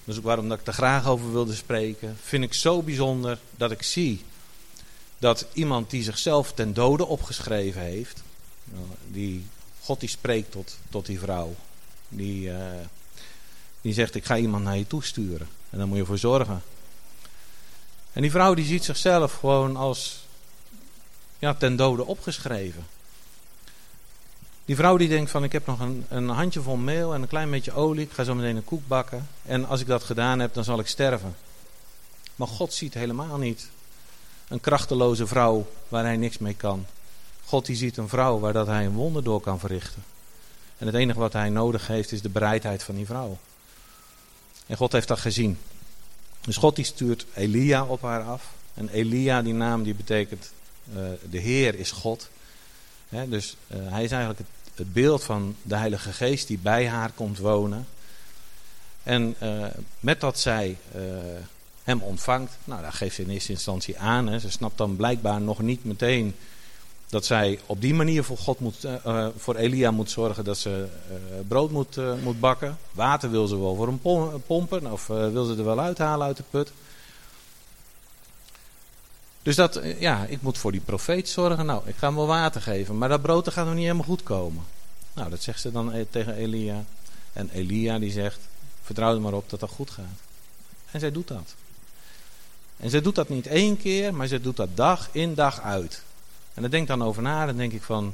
dus 0.04 0.18
ook 0.18 0.24
waarom 0.24 0.50
dat 0.50 0.60
ik 0.60 0.68
er 0.68 0.74
graag 0.74 1.08
over 1.08 1.32
wilde 1.32 1.56
spreken, 1.56 2.18
vind 2.22 2.44
ik 2.44 2.54
zo 2.54 2.82
bijzonder 2.82 3.40
dat 3.58 3.72
ik 3.72 3.84
zie 3.84 4.24
dat 5.18 5.46
iemand 5.54 5.90
die 5.90 6.04
zichzelf 6.04 6.54
ten 6.54 6.74
dode 6.74 7.06
opgeschreven 7.06 7.82
heeft, 7.82 8.24
die 9.08 9.46
God 9.82 10.00
die 10.00 10.10
spreekt 10.10 10.52
tot, 10.52 10.78
tot 10.90 11.06
die 11.06 11.20
vrouw, 11.20 11.56
die, 12.10 12.50
uh, 12.50 12.58
die 13.82 13.94
zegt 13.94 14.16
ik 14.16 14.26
ga 14.26 14.38
iemand 14.38 14.64
naar 14.64 14.78
je 14.78 14.88
toe 14.88 15.04
sturen 15.04 15.48
en 15.70 15.78
daar 15.78 15.88
moet 15.88 15.98
je 15.98 16.06
voor 16.06 16.18
zorgen. 16.18 16.62
En 18.14 18.22
die 18.22 18.32
vrouw 18.32 18.54
die 18.54 18.66
ziet 18.66 18.84
zichzelf 18.84 19.34
gewoon 19.34 19.76
als 19.76 20.26
ja, 21.40 21.54
ten 21.54 21.76
dode 21.76 22.06
opgeschreven. 22.06 22.86
Die 24.66 24.76
vrouw 24.76 24.98
die 24.98 25.10
denkt 25.10 25.32
van 25.32 25.44
ik 25.44 25.52
heb 25.52 25.66
nog 25.66 25.80
een, 25.80 26.06
een 26.10 26.30
handjevol 26.30 26.76
meel 26.76 27.14
en 27.14 27.22
een 27.22 27.28
klein 27.28 27.50
beetje 27.50 27.74
olie. 27.74 28.06
Ik 28.06 28.12
ga 28.12 28.24
zo 28.24 28.36
meteen 28.36 28.56
een 28.56 28.64
koek 28.64 28.88
bakken. 28.88 29.28
En 29.46 29.68
als 29.68 29.82
ik 29.82 29.88
dat 29.88 30.04
gedaan 30.04 30.40
heb 30.40 30.54
dan 30.54 30.64
zal 30.64 30.80
ik 30.80 30.88
sterven. 30.88 31.36
Maar 32.36 32.48
God 32.48 32.74
ziet 32.74 32.94
helemaal 32.94 33.38
niet 33.38 33.70
een 34.48 34.60
krachteloze 34.60 35.28
vrouw 35.28 35.68
waar 35.88 36.04
hij 36.04 36.18
niks 36.18 36.38
mee 36.38 36.54
kan. 36.54 36.86
God 37.46 37.66
die 37.66 37.76
ziet 37.76 37.98
een 37.98 38.10
vrouw 38.10 38.40
waar 38.40 38.54
hij 38.66 38.86
een 38.86 38.94
wonder 38.94 39.24
door 39.24 39.42
kan 39.42 39.60
verrichten. 39.60 40.04
En 40.78 40.86
het 40.86 40.96
enige 40.96 41.20
wat 41.20 41.34
hij 41.34 41.50
nodig 41.50 41.88
heeft 41.88 42.12
is 42.12 42.22
de 42.22 42.30
bereidheid 42.30 42.84
van 42.84 42.96
die 42.96 43.06
vrouw. 43.06 43.38
En 44.66 44.78
God 44.78 44.92
heeft 44.92 45.08
dat 45.08 45.20
gezien. 45.20 45.58
Dus 46.46 46.58
God 46.58 46.76
die 46.76 46.86
stuurt 46.86 47.26
Elia 47.34 47.86
op 47.86 48.02
haar 48.02 48.24
af. 48.24 48.54
En 48.74 48.90
Elia, 48.90 49.42
die 49.42 49.54
naam 49.54 49.84
die 49.84 49.96
betekent 49.96 50.52
uh, 50.90 50.96
de 51.30 51.38
Heer 51.38 51.76
is 51.76 51.92
God. 51.92 52.30
Dus 53.10 53.56
uh, 53.68 53.78
hij 53.92 54.04
is 54.04 54.12
eigenlijk 54.12 54.50
het, 54.76 54.94
beeld 54.94 55.24
van 55.24 55.56
de 55.62 55.76
Heilige 55.76 56.14
Geest 56.14 56.48
die 56.48 56.58
bij 56.58 56.88
haar 56.88 57.12
komt 57.12 57.38
wonen. 57.38 57.88
En 59.04 59.36
uh, 59.44 59.66
met 60.00 60.20
dat 60.22 60.40
zij 60.40 60.78
hem 61.84 62.02
ontvangt, 62.02 62.58
nou 62.64 62.82
daar 62.82 62.94
geeft 62.94 63.16
ze 63.16 63.22
in 63.22 63.30
eerste 63.30 63.52
instantie 63.52 64.00
aan. 64.00 64.40
Ze 64.40 64.52
snapt 64.52 64.78
dan 64.78 64.96
blijkbaar 64.96 65.42
nog 65.42 65.60
niet 65.60 65.84
meteen 65.84 66.36
dat 67.14 67.26
zij 67.26 67.60
op 67.66 67.82
die 67.82 67.94
manier 67.94 68.24
voor, 68.24 68.38
God 68.38 68.60
moet, 68.60 68.86
uh, 68.86 69.28
voor 69.38 69.56
Elia 69.56 69.92
moet 69.92 70.10
zorgen 70.10 70.44
dat 70.44 70.58
ze 70.58 70.88
uh, 71.10 71.16
brood 71.48 71.72
moet, 71.72 71.98
moet 72.24 72.40
bakken. 72.40 72.78
Water 72.92 73.32
wil 73.32 73.48
ze 73.48 73.60
wel 73.60 73.76
voor 73.76 73.88
hem 73.88 74.02
pompen 74.46 74.92
of 74.92 75.08
wil 75.08 75.46
ze 75.46 75.56
er 75.56 75.66
wel 75.66 75.80
uithalen 75.80 76.28
uit 76.28 76.38
de 76.38 76.44
put. 76.50 76.72
Dus 79.42 79.56
dat, 79.56 79.82
ja, 80.00 80.26
ik 80.26 80.42
moet 80.42 80.58
voor 80.58 80.72
die 80.72 80.82
profeet 80.82 81.30
zorgen. 81.30 81.66
Nou, 81.66 81.82
ik 81.86 81.96
ga 81.96 82.08
hem 82.08 82.16
wel 82.16 82.28
water 82.28 82.62
geven, 82.62 82.98
maar 82.98 83.10
dat 83.10 83.22
brood 83.22 83.52
gaat 83.52 83.66
nog 83.66 83.74
niet 83.74 83.84
helemaal 83.84 84.06
goed 84.06 84.24
komen. 84.24 84.64
Nou, 85.14 85.30
dat 85.30 85.42
zegt 85.42 85.62
ze 85.62 85.72
dan 85.72 86.06
tegen 86.10 86.36
Elia. 86.36 86.84
En 87.34 87.50
Elia 87.54 88.00
die 88.00 88.12
zegt, 88.12 88.40
vertrouw 88.82 89.14
er 89.14 89.22
maar 89.22 89.34
op 89.34 89.50
dat 89.50 89.60
dat 89.60 89.70
goed 89.70 89.90
gaat. 89.90 90.20
En 90.92 91.00
zij 91.00 91.12
doet 91.12 91.28
dat. 91.28 91.56
En 92.78 92.90
zij 92.90 93.02
doet 93.02 93.16
dat 93.16 93.30
niet 93.30 93.48
één 93.48 93.78
keer, 93.78 94.14
maar 94.14 94.28
zij 94.28 94.42
doet 94.42 94.58
dat 94.58 94.70
dag 94.76 95.10
in 95.12 95.34
dag 95.34 95.62
uit. 95.62 96.04
En 96.54 96.62
daar 96.62 96.72
denk 96.72 96.84
ik 96.84 96.98
dan 96.98 97.04
over 97.04 97.22
na. 97.22 97.46
Dan 97.46 97.58
denk 97.58 97.74
ik 97.74 97.82
van, 97.82 98.14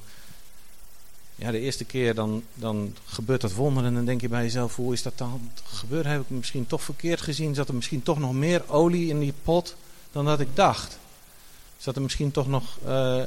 ja, 1.35 1.51
de 1.51 1.59
eerste 1.59 1.85
keer 1.85 2.15
dan, 2.15 2.43
dan 2.53 2.95
gebeurt 3.05 3.41
dat 3.41 3.53
wonder. 3.53 3.85
En 3.85 3.93
dan 3.93 4.05
denk 4.05 4.21
je 4.21 4.29
bij 4.29 4.43
jezelf, 4.43 4.75
hoe 4.75 4.93
is 4.93 5.03
dat 5.03 5.17
dan 5.17 5.51
gebeurd? 5.63 6.05
Heb 6.05 6.21
ik 6.21 6.29
misschien 6.29 6.67
toch 6.67 6.83
verkeerd 6.83 7.21
gezien? 7.21 7.55
Zat 7.55 7.67
er 7.67 7.75
misschien 7.75 8.03
toch 8.03 8.19
nog 8.19 8.33
meer 8.33 8.63
olie 8.67 9.09
in 9.09 9.19
die 9.19 9.33
pot 9.43 9.75
dan 10.11 10.25
dat 10.25 10.39
ik 10.39 10.55
dacht? 10.55 10.97
Zat 11.77 11.95
er 11.95 12.01
misschien 12.01 12.31
toch 12.31 12.47
nog 12.47 12.77
uh, 12.87 13.23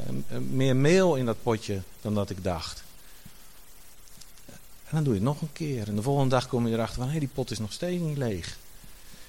meer 0.50 0.76
meel 0.76 1.16
in 1.16 1.26
dat 1.26 1.42
potje 1.42 1.82
dan 2.00 2.14
dat 2.14 2.30
ik 2.30 2.44
dacht? 2.44 2.82
En 4.84 4.98
dan 4.98 5.04
doe 5.04 5.12
je 5.12 5.18
het 5.18 5.28
nog 5.28 5.40
een 5.40 5.52
keer. 5.52 5.88
En 5.88 5.96
de 5.96 6.02
volgende 6.02 6.30
dag 6.30 6.48
kom 6.48 6.66
je 6.66 6.74
erachter 6.74 7.02
van, 7.02 7.10
hé, 7.10 7.18
die 7.18 7.30
pot 7.34 7.50
is 7.50 7.58
nog 7.58 7.72
steeds 7.72 8.02
niet 8.02 8.16
leeg. 8.16 8.58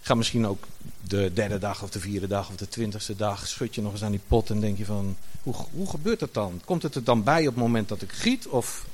Ga 0.06 0.14
misschien 0.14 0.48
ook 0.48 0.68
de 1.02 1.32
derde 1.34 1.58
dag 1.58 1.84
of 1.84 1.90
de 1.90 2.00
vierde 2.00 2.28
dag 2.28 2.50
of 2.50 2.56
de 2.56 2.68
twintigste 2.68 3.16
dag, 3.16 3.48
schud 3.48 3.76
je 3.76 3.82
nog 3.82 3.92
eens 3.92 4.04
aan 4.04 4.12
die 4.12 4.22
pot 4.28 4.50
en 4.50 4.60
denk 4.60 4.78
je 4.78 4.86
van, 4.86 5.18
hoe, 5.44 5.56
hoe 5.72 5.90
gebeurt 5.90 6.20
dat 6.20 6.34
dan? 6.34 6.62
Komt 6.66 6.84
het 6.84 6.96
er 6.96 7.04
dan 7.04 7.24
bij 7.24 7.40
op 7.40 7.54
het 7.54 7.64
moment 7.64 7.90
dat 7.90 8.02
ik 8.02 8.12
giet? 8.12 8.48
Of 8.48 8.86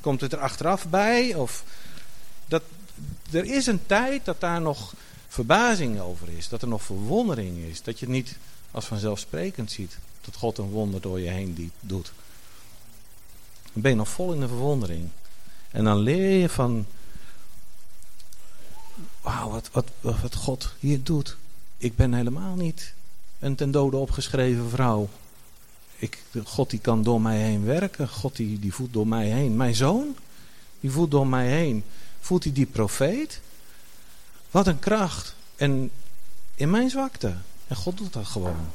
komt 0.00 0.20
het 0.20 0.32
er 0.32 0.38
achteraf 0.38 0.88
bij? 0.88 1.34
Of 1.34 1.64
dat, 2.46 2.62
er 3.30 3.44
is 3.44 3.66
een 3.66 3.86
tijd 3.86 4.24
dat 4.24 4.40
daar 4.40 4.60
nog 4.60 4.94
verbazing 5.28 6.00
over 6.00 6.28
is, 6.36 6.48
dat 6.48 6.62
er 6.62 6.68
nog 6.68 6.82
verwondering 6.82 7.58
is, 7.58 7.82
dat 7.82 7.98
je 7.98 8.04
het 8.06 8.14
niet 8.14 8.36
als 8.70 8.84
vanzelfsprekend 8.84 9.70
ziet 9.70 9.98
dat 10.20 10.36
God 10.36 10.58
een 10.58 10.70
wonder 10.70 11.00
door 11.00 11.20
je 11.20 11.30
heen 11.30 11.72
doet. 11.80 12.12
Dan 13.72 13.82
ben 13.82 13.90
je 13.90 13.96
nog 13.96 14.08
vol 14.08 14.32
in 14.32 14.40
de 14.40 14.48
verwondering. 14.48 15.08
En 15.70 15.84
dan 15.84 15.98
leer 15.98 16.40
je 16.40 16.48
van 16.48 16.86
wauw, 19.22 19.50
wat, 19.50 19.68
wat, 19.72 19.86
wat 20.00 20.34
God 20.34 20.74
hier 20.78 21.02
doet. 21.02 21.36
Ik 21.76 21.96
ben 21.96 22.14
helemaal 22.14 22.54
niet 22.54 22.92
een 23.38 23.54
ten 23.54 23.70
dode 23.70 23.96
opgeschreven 23.96 24.70
vrouw. 24.70 25.08
Ik, 25.96 26.22
God 26.44 26.70
die 26.70 26.78
kan 26.78 27.02
door 27.02 27.20
mij 27.20 27.38
heen 27.38 27.64
werken. 27.64 28.08
God 28.08 28.36
die, 28.36 28.58
die 28.58 28.74
voelt 28.74 28.92
door 28.92 29.06
mij 29.06 29.26
heen. 29.26 29.56
Mijn 29.56 29.74
zoon, 29.74 30.16
die 30.80 30.90
voelt 30.90 31.10
door 31.10 31.26
mij 31.26 31.46
heen. 31.46 31.84
Voelt 32.20 32.44
hij 32.44 32.52
die 32.52 32.66
profeet? 32.66 33.40
Wat 34.50 34.66
een 34.66 34.78
kracht. 34.78 35.34
En 35.56 35.90
in 36.54 36.70
mijn 36.70 36.90
zwakte. 36.90 37.34
En 37.68 37.76
God 37.76 37.98
doet 37.98 38.12
dat 38.12 38.26
gewoon. 38.26 38.66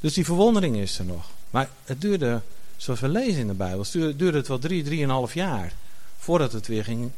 Dus 0.00 0.14
die 0.14 0.24
verwondering 0.24 0.76
is 0.76 0.98
er 0.98 1.04
nog. 1.04 1.30
Maar 1.50 1.70
het 1.84 2.00
duurde, 2.00 2.42
zoals 2.76 3.00
we 3.00 3.08
lezen 3.08 3.40
in 3.40 3.46
de 3.46 3.54
Bijbel, 3.54 3.86
duurde 3.92 4.36
het 4.38 4.48
wel 4.48 4.58
drie, 4.58 4.82
drieënhalf 4.82 5.34
jaar. 5.34 5.72
Voordat 6.18 6.52
het 6.52 6.66
weer 6.66 6.84
ging 6.84 7.10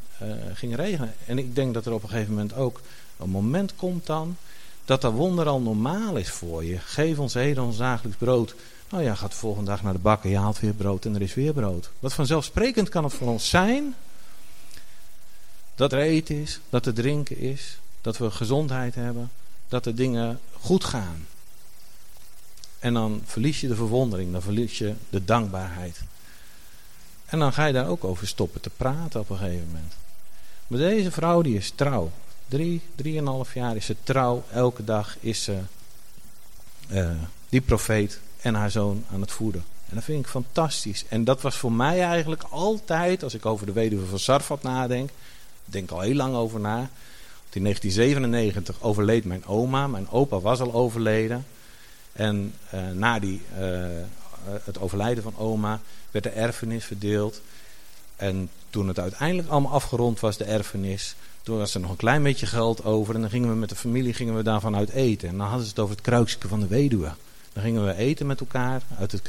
ging 0.55 0.77
regenen. 0.77 1.15
En 1.27 1.39
ik 1.39 1.55
denk 1.55 1.75
dat 1.75 1.87
er 1.87 1.93
op 1.93 2.03
een 2.03 2.09
gegeven 2.09 2.33
moment 2.33 2.55
ook 2.55 2.81
een 3.19 3.31
moment 3.31 3.77
komt 3.77 4.07
dan 4.07 4.37
dat 4.85 5.01
dat 5.01 5.13
wonder 5.13 5.47
al 5.47 5.61
normaal 5.61 6.17
is 6.17 6.31
voor 6.31 6.65
je. 6.65 6.79
Geef 6.79 7.19
ons 7.19 7.35
heden 7.35 7.63
ons 7.63 7.77
dagelijks 7.77 8.19
brood. 8.19 8.55
Nou 8.91 9.05
ja, 9.05 9.15
gaat 9.15 9.31
de 9.31 9.37
volgende 9.37 9.71
dag 9.71 9.83
naar 9.83 9.93
de 9.93 9.99
bakker, 9.99 10.31
je 10.31 10.39
haalt 10.39 10.61
weer 10.61 10.75
brood 10.75 11.05
en 11.05 11.15
er 11.15 11.23
is 11.23 11.35
weer 11.35 11.53
brood. 11.53 11.91
Wat 12.01 12.15
vanzelfsprekend 12.15 12.89
kan 12.89 13.05
het 13.05 13.13
voor 13.13 13.29
ons 13.29 13.49
zijn 13.49 13.95
dat 15.75 15.93
er 15.93 15.99
eten 15.99 16.37
is, 16.37 16.61
dat 16.69 16.87
er 16.87 16.95
drinken 16.95 17.39
is, 17.39 17.79
dat 18.01 18.19
we 18.19 18.31
gezondheid 18.31 18.95
hebben, 18.95 19.31
dat 19.69 19.85
de 19.85 19.95
dingen 19.95 20.41
goed 20.61 20.85
gaan. 20.85 21.27
En 22.79 22.95
dan 22.95 23.23
verlies 23.25 23.61
je 23.61 23.69
de 23.69 23.75
verwondering, 23.75 24.33
dan 24.33 24.43
verlies 24.43 24.79
je 24.79 24.95
de 25.11 25.25
dankbaarheid. 25.25 26.01
En 27.25 27.39
dan 27.39 27.53
ga 27.53 27.67
je 27.67 27.73
daar 27.73 27.89
ook 27.89 28.05
over 28.05 28.27
stoppen 28.27 28.61
te 28.61 28.71
praten 28.71 29.21
op 29.21 29.31
een 29.31 29.37
gegeven 29.37 29.67
moment. 29.67 29.93
Maar 30.73 30.81
deze 30.81 31.11
vrouw 31.11 31.43
die 31.43 31.57
is 31.57 31.73
trouw. 31.75 32.11
Drie, 32.49 32.81
drieënhalf 32.95 33.55
jaar 33.55 33.77
is 33.77 33.87
ze 33.87 33.97
trouw. 34.03 34.45
Elke 34.53 34.85
dag 34.85 35.17
is 35.21 35.43
ze 35.43 35.59
uh, 36.93 37.11
die 37.49 37.61
profeet 37.61 38.21
en 38.41 38.55
haar 38.55 38.71
zoon 38.71 39.05
aan 39.13 39.21
het 39.21 39.33
voeden. 39.33 39.65
En 39.89 39.95
dat 39.95 40.05
vind 40.05 40.25
ik 40.25 40.31
fantastisch. 40.31 41.05
En 41.09 41.25
dat 41.25 41.41
was 41.41 41.57
voor 41.57 41.73
mij 41.73 42.03
eigenlijk 42.03 42.43
altijd, 42.43 43.23
als 43.23 43.35
ik 43.35 43.47
over 43.47 43.67
de 43.67 43.73
weduwe 43.73 44.07
van 44.07 44.19
Sarfat 44.19 44.63
nadenk, 44.63 45.11
denk 45.65 45.91
al 45.91 46.01
heel 46.01 46.15
lang 46.15 46.35
over 46.35 46.61
na. 46.61 46.79
In 47.51 47.63
1997 47.63 48.83
overleed 48.83 49.25
mijn 49.25 49.47
oma. 49.47 49.87
Mijn 49.87 50.11
opa 50.11 50.41
was 50.41 50.61
al 50.61 50.75
overleden. 50.75 51.47
En 52.13 52.55
uh, 52.75 52.81
na 52.91 53.19
die, 53.19 53.43
uh, 53.59 53.87
het 54.65 54.79
overlijden 54.79 55.23
van 55.23 55.37
oma 55.37 55.81
werd 56.11 56.25
de 56.25 56.31
erfenis 56.31 56.85
verdeeld. 56.85 57.41
En 58.17 58.51
toen 58.71 58.89
het 58.89 58.99
uiteindelijk 58.99 59.49
allemaal 59.49 59.73
afgerond 59.73 60.21
was, 60.21 60.37
de 60.37 60.45
erfenis, 60.45 61.15
toen 61.43 61.59
was 61.59 61.75
er 61.75 61.81
nog 61.81 61.91
een 61.91 61.97
klein 61.97 62.23
beetje 62.23 62.47
geld 62.47 62.85
over. 62.85 63.15
En 63.15 63.21
dan 63.21 63.31
gingen 63.31 63.49
we 63.49 63.55
met 63.55 63.69
de 63.69 63.77
familie 63.77 64.15
gingen 64.15 64.37
we 64.37 64.43
daarvan 64.43 64.77
uit 64.77 64.91
eten. 64.91 65.29
En 65.29 65.37
dan 65.37 65.47
hadden 65.47 65.65
ze 65.65 65.71
het 65.71 65.81
over 65.81 65.95
het 65.95 66.05
kruikje 66.05 66.49
van 66.49 66.61
de 66.61 66.67
weduwe. 66.67 67.13
Dan 67.53 67.63
gingen 67.63 67.87
we 67.87 67.95
eten 67.95 68.27
met 68.27 68.41
elkaar 68.41 68.83
uit 68.99 69.13
het 69.13 69.23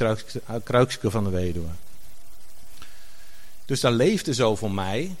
kruikje 0.64 1.10
van 1.10 1.24
de 1.24 1.30
weduwe. 1.30 1.68
Dus 3.64 3.80
dat 3.80 3.92
leefde 3.92 4.34
zo 4.34 4.56
voor 4.56 4.72
mij, 4.72 5.14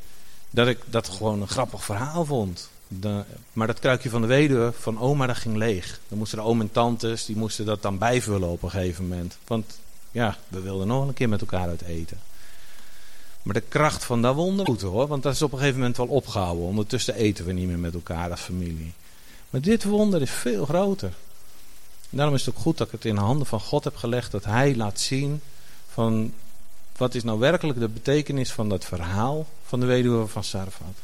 dat 0.50 0.68
ik 0.68 0.78
dat 0.86 1.08
gewoon 1.08 1.40
een 1.40 1.48
grappig 1.48 1.84
verhaal 1.84 2.24
vond. 2.24 2.70
Maar 3.52 3.66
dat 3.66 3.78
kruikje 3.78 4.10
van 4.10 4.20
de 4.20 4.26
weduwe, 4.26 4.72
van 4.78 4.98
oma, 4.98 5.26
dat 5.26 5.36
ging 5.36 5.56
leeg. 5.56 6.00
Dan 6.08 6.18
moesten 6.18 6.38
de 6.38 6.44
oom 6.44 6.60
en 6.60 6.72
tantes, 6.72 7.24
die 7.24 7.36
moesten 7.36 7.64
dat 7.64 7.82
dan 7.82 7.98
bijvullen 7.98 8.48
op 8.48 8.62
een 8.62 8.70
gegeven 8.70 9.08
moment. 9.08 9.36
Want 9.46 9.78
ja, 10.10 10.36
we 10.48 10.60
wilden 10.60 10.86
nog 10.86 11.08
een 11.08 11.14
keer 11.14 11.28
met 11.28 11.40
elkaar 11.40 11.68
uit 11.68 11.82
eten. 11.82 12.18
Maar 13.44 13.54
de 13.54 13.60
kracht 13.60 14.04
van 14.04 14.22
dat 14.22 14.34
wonder 14.34 14.86
hoor, 14.86 15.06
want 15.06 15.22
dat 15.22 15.34
is 15.34 15.42
op 15.42 15.52
een 15.52 15.58
gegeven 15.58 15.78
moment 15.78 15.96
wel 15.96 16.06
opgehouden. 16.06 16.64
Ondertussen 16.64 17.14
eten 17.14 17.44
we 17.44 17.52
niet 17.52 17.66
meer 17.66 17.78
met 17.78 17.94
elkaar 17.94 18.30
als 18.30 18.40
familie. 18.40 18.92
Maar 19.50 19.60
dit 19.60 19.84
wonder 19.84 20.22
is 20.22 20.30
veel 20.30 20.64
groter. 20.64 21.12
Daarom 22.10 22.34
is 22.34 22.46
het 22.46 22.54
ook 22.54 22.60
goed 22.60 22.78
dat 22.78 22.86
ik 22.86 22.92
het 22.92 23.04
in 23.04 23.14
de 23.14 23.20
handen 23.20 23.46
van 23.46 23.60
God 23.60 23.84
heb 23.84 23.96
gelegd, 23.96 24.30
dat 24.30 24.44
Hij 24.44 24.76
laat 24.76 25.00
zien 25.00 25.40
van 25.92 26.32
wat 26.96 27.14
is 27.14 27.22
nou 27.22 27.38
werkelijk 27.38 27.78
de 27.78 27.88
betekenis 27.88 28.52
van 28.52 28.68
dat 28.68 28.84
verhaal 28.84 29.46
van 29.66 29.80
de 29.80 29.86
weduwe 29.86 30.26
van 30.26 30.44
Sarfat. 30.44 30.96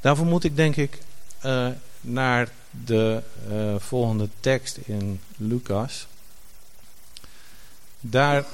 Daarvoor 0.00 0.26
moet 0.26 0.44
ik 0.44 0.56
denk 0.56 0.76
ik 0.76 0.98
uh, 1.44 1.68
naar 2.00 2.52
de 2.84 3.22
uh, 3.50 3.74
volgende 3.78 4.28
tekst 4.40 4.76
in 4.76 5.20
Lucas. 5.36 6.06
Daar 8.00 8.44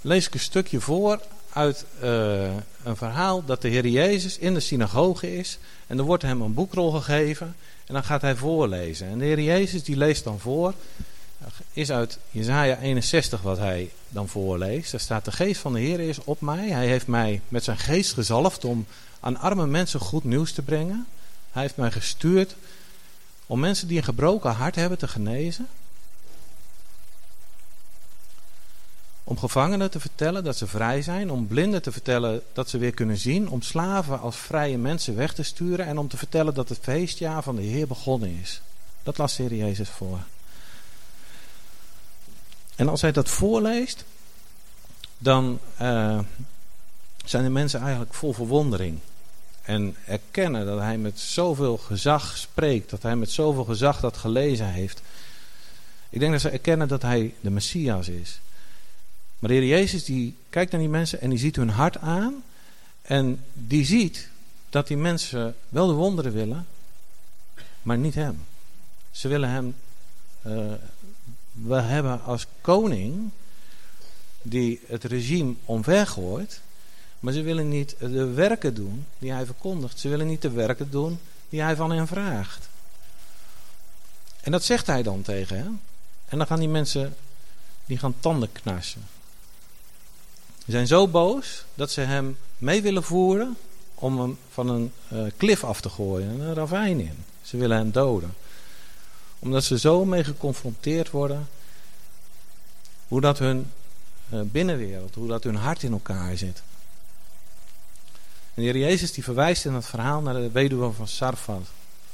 lees 0.00 0.26
ik 0.26 0.34
een 0.34 0.40
stukje 0.40 0.80
voor 0.80 1.20
uit 1.56 1.84
uh, 2.02 2.44
een 2.82 2.96
verhaal 2.96 3.44
dat 3.44 3.62
de 3.62 3.68
Heer 3.68 3.86
Jezus 3.86 4.38
in 4.38 4.54
de 4.54 4.60
synagoge 4.60 5.36
is. 5.38 5.58
En 5.86 5.98
er 5.98 6.04
wordt 6.04 6.22
hem 6.22 6.42
een 6.42 6.54
boekrol 6.54 6.90
gegeven 6.90 7.56
en 7.86 7.94
dan 7.94 8.04
gaat 8.04 8.22
hij 8.22 8.36
voorlezen. 8.36 9.08
En 9.08 9.18
de 9.18 9.24
Heer 9.24 9.40
Jezus 9.40 9.82
die 9.82 9.96
leest 9.96 10.24
dan 10.24 10.38
voor, 10.38 10.74
is 11.72 11.90
uit 11.90 12.18
Jezaja 12.30 12.78
61 12.78 13.42
wat 13.42 13.58
hij 13.58 13.90
dan 14.08 14.28
voorleest. 14.28 14.90
Daar 14.90 15.00
staat 15.00 15.24
de 15.24 15.32
geest 15.32 15.60
van 15.60 15.72
de 15.72 15.80
Heer 15.80 16.00
is 16.00 16.24
op 16.24 16.40
mij. 16.40 16.68
Hij 16.68 16.86
heeft 16.86 17.06
mij 17.06 17.40
met 17.48 17.64
zijn 17.64 17.78
geest 17.78 18.12
gezalfd 18.12 18.64
om 18.64 18.86
aan 19.20 19.36
arme 19.36 19.66
mensen 19.66 20.00
goed 20.00 20.24
nieuws 20.24 20.52
te 20.52 20.62
brengen. 20.62 21.06
Hij 21.52 21.62
heeft 21.62 21.76
mij 21.76 21.90
gestuurd 21.90 22.56
om 23.46 23.60
mensen 23.60 23.88
die 23.88 23.96
een 23.96 24.04
gebroken 24.04 24.50
hart 24.50 24.74
hebben 24.74 24.98
te 24.98 25.08
genezen. 25.08 25.68
Om 29.28 29.38
gevangenen 29.38 29.90
te 29.90 30.00
vertellen 30.00 30.44
dat 30.44 30.56
ze 30.56 30.66
vrij 30.66 31.02
zijn. 31.02 31.30
Om 31.30 31.46
blinden 31.46 31.82
te 31.82 31.92
vertellen 31.92 32.42
dat 32.52 32.68
ze 32.68 32.78
weer 32.78 32.94
kunnen 32.94 33.16
zien. 33.16 33.48
Om 33.48 33.62
slaven 33.62 34.20
als 34.20 34.36
vrije 34.36 34.78
mensen 34.78 35.16
weg 35.16 35.34
te 35.34 35.42
sturen. 35.42 35.86
En 35.86 35.98
om 35.98 36.08
te 36.08 36.16
vertellen 36.16 36.54
dat 36.54 36.68
het 36.68 36.78
feestjaar 36.82 37.42
van 37.42 37.56
de 37.56 37.62
Heer 37.62 37.86
begonnen 37.86 38.38
is. 38.40 38.60
Dat 39.02 39.18
las 39.18 39.36
Jezus 39.36 39.88
voor. 39.88 40.18
En 42.76 42.88
als 42.88 43.00
hij 43.00 43.12
dat 43.12 43.28
voorleest, 43.28 44.04
dan 45.18 45.58
uh, 45.82 46.18
zijn 47.24 47.44
de 47.44 47.50
mensen 47.50 47.80
eigenlijk 47.80 48.14
vol 48.14 48.32
verwondering. 48.32 48.98
En 49.62 49.96
erkennen 50.04 50.66
dat 50.66 50.78
hij 50.78 50.98
met 50.98 51.20
zoveel 51.20 51.76
gezag 51.76 52.36
spreekt, 52.36 52.90
dat 52.90 53.02
hij 53.02 53.16
met 53.16 53.30
zoveel 53.30 53.64
gezag 53.64 54.00
dat 54.00 54.16
gelezen 54.16 54.68
heeft. 54.68 55.02
Ik 56.08 56.20
denk 56.20 56.32
dat 56.32 56.40
ze 56.40 56.50
erkennen 56.50 56.88
dat 56.88 57.02
hij 57.02 57.34
de 57.40 57.50
Messias 57.50 58.08
is. 58.08 58.40
Maar 59.38 59.50
de 59.50 59.56
Heer 59.56 59.66
Jezus 59.66 60.04
die 60.04 60.36
kijkt 60.50 60.70
naar 60.70 60.80
die 60.80 60.90
mensen 60.90 61.20
en 61.20 61.30
die 61.30 61.38
ziet 61.38 61.56
hun 61.56 61.70
hart 61.70 61.98
aan. 61.98 62.44
En 63.02 63.44
die 63.52 63.84
ziet 63.84 64.28
dat 64.70 64.86
die 64.86 64.96
mensen 64.96 65.54
wel 65.68 65.86
de 65.86 65.92
wonderen 65.92 66.32
willen, 66.32 66.66
maar 67.82 67.98
niet 67.98 68.14
hem. 68.14 68.44
Ze 69.10 69.28
willen 69.28 69.50
hem 69.50 69.74
uh, 70.46 70.72
we 71.52 71.74
hebben 71.74 72.22
als 72.22 72.46
koning 72.60 73.30
die 74.42 74.80
het 74.86 75.04
regime 75.04 75.54
omvergooit, 75.64 76.60
maar 77.20 77.32
ze 77.32 77.42
willen 77.42 77.68
niet 77.68 77.96
de 77.98 78.24
werken 78.24 78.74
doen 78.74 79.06
die 79.18 79.32
hij 79.32 79.46
verkondigt. 79.46 80.00
Ze 80.00 80.08
willen 80.08 80.26
niet 80.26 80.42
de 80.42 80.50
werken 80.50 80.90
doen 80.90 81.18
die 81.48 81.62
hij 81.62 81.76
van 81.76 81.92
hen 81.92 82.06
vraagt. 82.06 82.68
En 84.40 84.52
dat 84.52 84.64
zegt 84.64 84.86
hij 84.86 85.02
dan 85.02 85.22
tegen 85.22 85.56
hen. 85.56 85.80
En 86.28 86.38
dan 86.38 86.46
gaan 86.46 86.58
die 86.58 86.68
mensen, 86.68 87.16
die 87.86 87.98
gaan 87.98 88.14
tanden 88.20 88.52
knarsen. 88.52 89.02
Ze 90.66 90.72
zijn 90.72 90.86
zo 90.86 91.08
boos 91.08 91.64
dat 91.74 91.90
ze 91.90 92.00
hem 92.00 92.36
mee 92.58 92.82
willen 92.82 93.02
voeren 93.02 93.56
om 93.94 94.20
hem 94.20 94.38
van 94.50 94.68
een 94.68 94.92
uh, 95.12 95.22
klif 95.36 95.64
af 95.64 95.80
te 95.80 95.88
gooien, 95.88 96.40
een 96.40 96.54
ravijn 96.54 97.00
in. 97.00 97.24
Ze 97.42 97.56
willen 97.56 97.76
hem 97.76 97.90
doden 97.90 98.34
omdat 99.38 99.64
ze 99.64 99.78
zo 99.78 100.04
mee 100.04 100.24
geconfronteerd 100.24 101.10
worden. 101.10 101.48
Hoe 103.08 103.20
dat 103.20 103.38
hun 103.38 103.70
uh, 104.32 104.40
binnenwereld, 104.40 105.14
hoe 105.14 105.28
dat 105.28 105.44
hun 105.44 105.56
hart 105.56 105.82
in 105.82 105.92
elkaar 105.92 106.36
zit. 106.36 106.62
En 108.54 108.62
de 108.62 108.70
Heer 108.70 108.78
Jezus 108.78 109.12
die 109.12 109.24
verwijst 109.24 109.64
in 109.64 109.72
het 109.72 109.86
verhaal 109.86 110.20
naar 110.20 110.34
de 110.34 110.50
weduwe 110.50 110.92
van 110.92 111.08
Sarfat. 111.08 111.66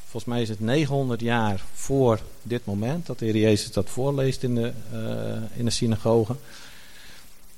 Volgens 0.03 0.33
mij 0.33 0.43
is 0.43 0.49
het 0.49 0.61
900 0.61 1.21
jaar 1.21 1.65
voor 1.75 2.21
dit 2.43 2.65
moment 2.65 3.07
dat 3.07 3.19
de 3.19 3.25
Heer 3.25 3.37
Jezus 3.37 3.73
dat 3.73 3.91
voorleest 3.91 4.43
in 4.43 4.55
de, 4.55 4.73
uh, 4.93 5.59
in 5.59 5.65
de 5.65 5.71
synagoge. 5.71 6.37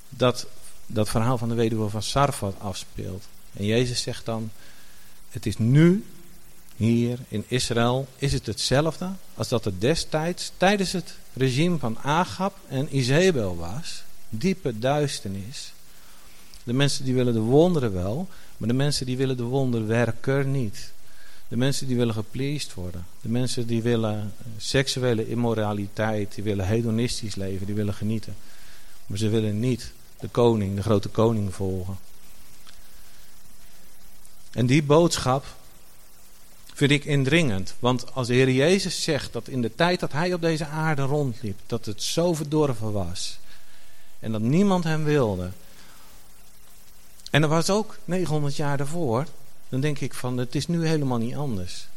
Dat 0.09 0.47
dat 0.87 1.09
verhaal 1.09 1.37
van 1.37 1.49
de 1.49 1.55
weduwe 1.55 1.89
van 1.89 2.03
Sarfat 2.03 2.55
afspeelt. 2.59 3.23
En 3.53 3.65
Jezus 3.65 4.01
zegt 4.01 4.25
dan, 4.25 4.51
het 5.29 5.45
is 5.45 5.57
nu 5.57 6.05
hier 6.75 7.19
in 7.27 7.43
Israël 7.47 8.07
is 8.17 8.33
het 8.33 8.45
hetzelfde 8.45 9.09
als 9.33 9.47
dat 9.47 9.65
het 9.65 9.81
destijds 9.81 10.51
tijdens 10.57 10.91
het 10.91 11.15
regime 11.33 11.77
van 11.77 11.97
Agab 11.97 12.57
en 12.67 12.97
Izebel 12.97 13.55
was. 13.57 14.03
Diepe 14.29 14.79
duisternis. 14.79 15.73
De 16.63 16.73
mensen 16.73 17.05
die 17.05 17.13
willen 17.13 17.33
de 17.33 17.39
wonderen 17.39 17.93
wel, 17.93 18.27
maar 18.57 18.67
de 18.67 18.73
mensen 18.73 19.05
die 19.05 19.17
willen 19.17 19.37
de 19.37 19.43
wonderwerker 19.43 20.45
niet. 20.45 20.91
De 21.47 21.57
mensen 21.57 21.87
die 21.87 21.95
willen 21.95 22.13
gepleased 22.13 22.73
worden. 22.73 23.05
De 23.21 23.29
mensen 23.29 23.67
die 23.67 23.81
willen 23.81 24.33
seksuele 24.57 25.29
immoraliteit, 25.29 26.35
die 26.35 26.43
willen 26.43 26.67
hedonistisch 26.67 27.35
leven, 27.35 27.65
die 27.65 27.75
willen 27.75 27.93
genieten. 27.93 28.35
Maar 29.05 29.17
ze 29.17 29.29
willen 29.29 29.59
niet 29.59 29.91
de 30.19 30.27
koning, 30.27 30.75
de 30.75 30.81
grote 30.81 31.09
koning 31.09 31.55
volgen. 31.55 31.97
En 34.51 34.65
die 34.65 34.83
boodschap 34.83 35.45
vind 36.73 36.91
ik 36.91 37.05
indringend. 37.05 37.75
Want 37.79 38.13
als 38.13 38.27
de 38.27 38.33
Heer 38.33 38.51
Jezus 38.51 39.03
zegt 39.03 39.33
dat 39.33 39.47
in 39.47 39.61
de 39.61 39.75
tijd 39.75 39.99
dat 39.99 40.11
hij 40.11 40.33
op 40.33 40.41
deze 40.41 40.65
aarde 40.65 41.01
rondliep, 41.01 41.59
dat 41.65 41.85
het 41.85 42.03
zo 42.03 42.33
verdorven 42.33 42.91
was. 42.91 43.39
En 44.19 44.31
dat 44.31 44.41
niemand 44.41 44.83
hem 44.83 45.03
wilde. 45.03 45.49
En 47.31 47.41
dat 47.41 47.49
was 47.49 47.69
ook 47.69 47.97
900 48.05 48.55
jaar 48.55 48.77
daarvoor. 48.77 49.25
Dan 49.69 49.79
denk 49.79 49.99
ik 49.99 50.13
van, 50.13 50.37
het 50.37 50.55
is 50.55 50.67
nu 50.67 50.87
helemaal 50.87 51.17
niet 51.17 51.35
anders. 51.35 51.87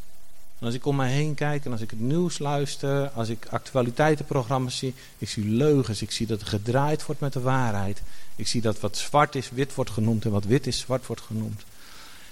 En 0.59 0.65
als 0.65 0.75
ik 0.75 0.85
om 0.85 0.95
mij 0.95 1.11
heen 1.11 1.33
kijk 1.33 1.65
en 1.65 1.71
als 1.71 1.81
ik 1.81 1.89
het 1.89 1.99
nieuws 1.99 2.39
luister, 2.39 3.09
als 3.09 3.29
ik 3.29 3.45
actualiteitenprogramma's 3.49 4.77
zie, 4.77 4.93
ik 5.17 5.29
zie 5.29 5.45
leugens, 5.45 6.01
ik 6.01 6.11
zie 6.11 6.27
dat 6.27 6.41
er 6.41 6.47
gedraaid 6.47 7.05
wordt 7.05 7.21
met 7.21 7.33
de 7.33 7.41
waarheid. 7.41 8.01
Ik 8.35 8.47
zie 8.47 8.61
dat 8.61 8.79
wat 8.79 8.97
zwart 8.97 9.35
is 9.35 9.49
wit 9.49 9.75
wordt 9.75 9.91
genoemd 9.91 10.25
en 10.25 10.31
wat 10.31 10.43
wit 10.43 10.67
is 10.67 10.79
zwart 10.79 11.05
wordt 11.05 11.21
genoemd. 11.21 11.63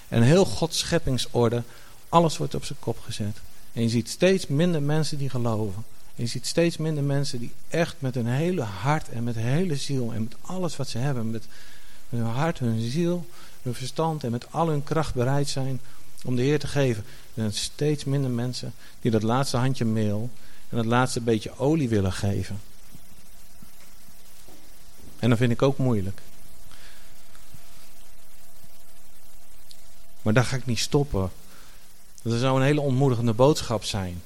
En 0.08 0.22
heel 0.22 0.44
Gods 0.44 0.78
scheppingsorde 0.78 1.62
alles 2.08 2.36
wordt 2.36 2.54
op 2.54 2.64
zijn 2.64 2.78
kop 2.78 2.98
gezet. 3.00 3.36
En 3.72 3.82
je 3.82 3.88
ziet 3.88 4.08
steeds 4.08 4.46
minder 4.46 4.82
mensen 4.82 5.18
die 5.18 5.30
geloven. 5.30 5.84
En 6.16 6.22
je 6.22 6.26
ziet 6.26 6.46
steeds 6.46 6.76
minder 6.76 7.04
mensen 7.04 7.38
die 7.38 7.52
echt 7.68 7.96
met 7.98 8.14
hun 8.14 8.26
hele 8.26 8.62
hart 8.62 9.08
en 9.08 9.24
met 9.24 9.34
hun 9.34 9.44
hele 9.44 9.76
ziel 9.76 10.12
en 10.12 10.22
met 10.22 10.34
alles 10.40 10.76
wat 10.76 10.88
ze 10.88 10.98
hebben, 10.98 11.30
met, 11.30 11.44
met 12.08 12.20
hun 12.20 12.30
hart, 12.30 12.58
hun 12.58 12.90
ziel, 12.90 13.26
hun 13.62 13.74
verstand 13.74 14.24
en 14.24 14.30
met 14.30 14.52
al 14.52 14.68
hun 14.68 14.84
kracht 14.84 15.14
bereid 15.14 15.48
zijn 15.48 15.80
om 16.24 16.36
de 16.36 16.42
Heer 16.42 16.58
te 16.58 16.66
geven. 16.66 17.04
Er 17.38 17.44
zijn 17.44 17.64
steeds 17.64 18.04
minder 18.04 18.30
mensen 18.30 18.74
die 19.00 19.10
dat 19.10 19.22
laatste 19.22 19.56
handje 19.56 19.84
meel 19.84 20.30
en 20.68 20.76
dat 20.76 20.86
laatste 20.86 21.20
beetje 21.20 21.58
olie 21.58 21.88
willen 21.88 22.12
geven. 22.12 22.60
En 25.18 25.28
dat 25.28 25.38
vind 25.38 25.52
ik 25.52 25.62
ook 25.62 25.78
moeilijk. 25.78 26.20
Maar 30.22 30.32
daar 30.32 30.44
ga 30.44 30.56
ik 30.56 30.66
niet 30.66 30.78
stoppen. 30.78 31.30
Dat 32.22 32.40
zou 32.40 32.56
een 32.56 32.66
hele 32.66 32.80
ontmoedigende 32.80 33.32
boodschap 33.32 33.84
zijn. 33.84 34.22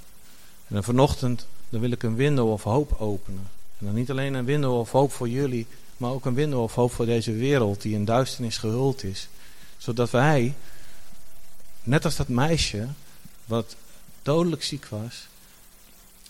En 0.68 0.84
vanochtend 0.84 1.46
dan 1.68 1.80
wil 1.80 1.90
ik 1.90 2.02
een 2.02 2.16
window 2.16 2.50
of 2.50 2.62
hoop 2.62 3.00
openen. 3.00 3.48
En 3.78 3.86
dan 3.86 3.94
niet 3.94 4.10
alleen 4.10 4.34
een 4.34 4.44
window 4.44 4.78
of 4.78 4.90
hoop 4.90 5.12
voor 5.12 5.28
jullie, 5.28 5.66
maar 5.96 6.10
ook 6.10 6.24
een 6.24 6.34
window 6.34 6.62
of 6.62 6.74
hoop 6.74 6.92
voor 6.92 7.06
deze 7.06 7.32
wereld 7.32 7.82
die 7.82 7.94
in 7.94 8.04
duisternis 8.04 8.58
gehuld 8.58 9.04
is. 9.04 9.28
Zodat 9.76 10.10
wij, 10.10 10.54
net 11.82 12.04
als 12.04 12.16
dat 12.16 12.28
meisje 12.28 12.88
wat 13.44 13.76
dodelijk 14.22 14.62
ziek 14.62 14.86
was, 14.86 15.26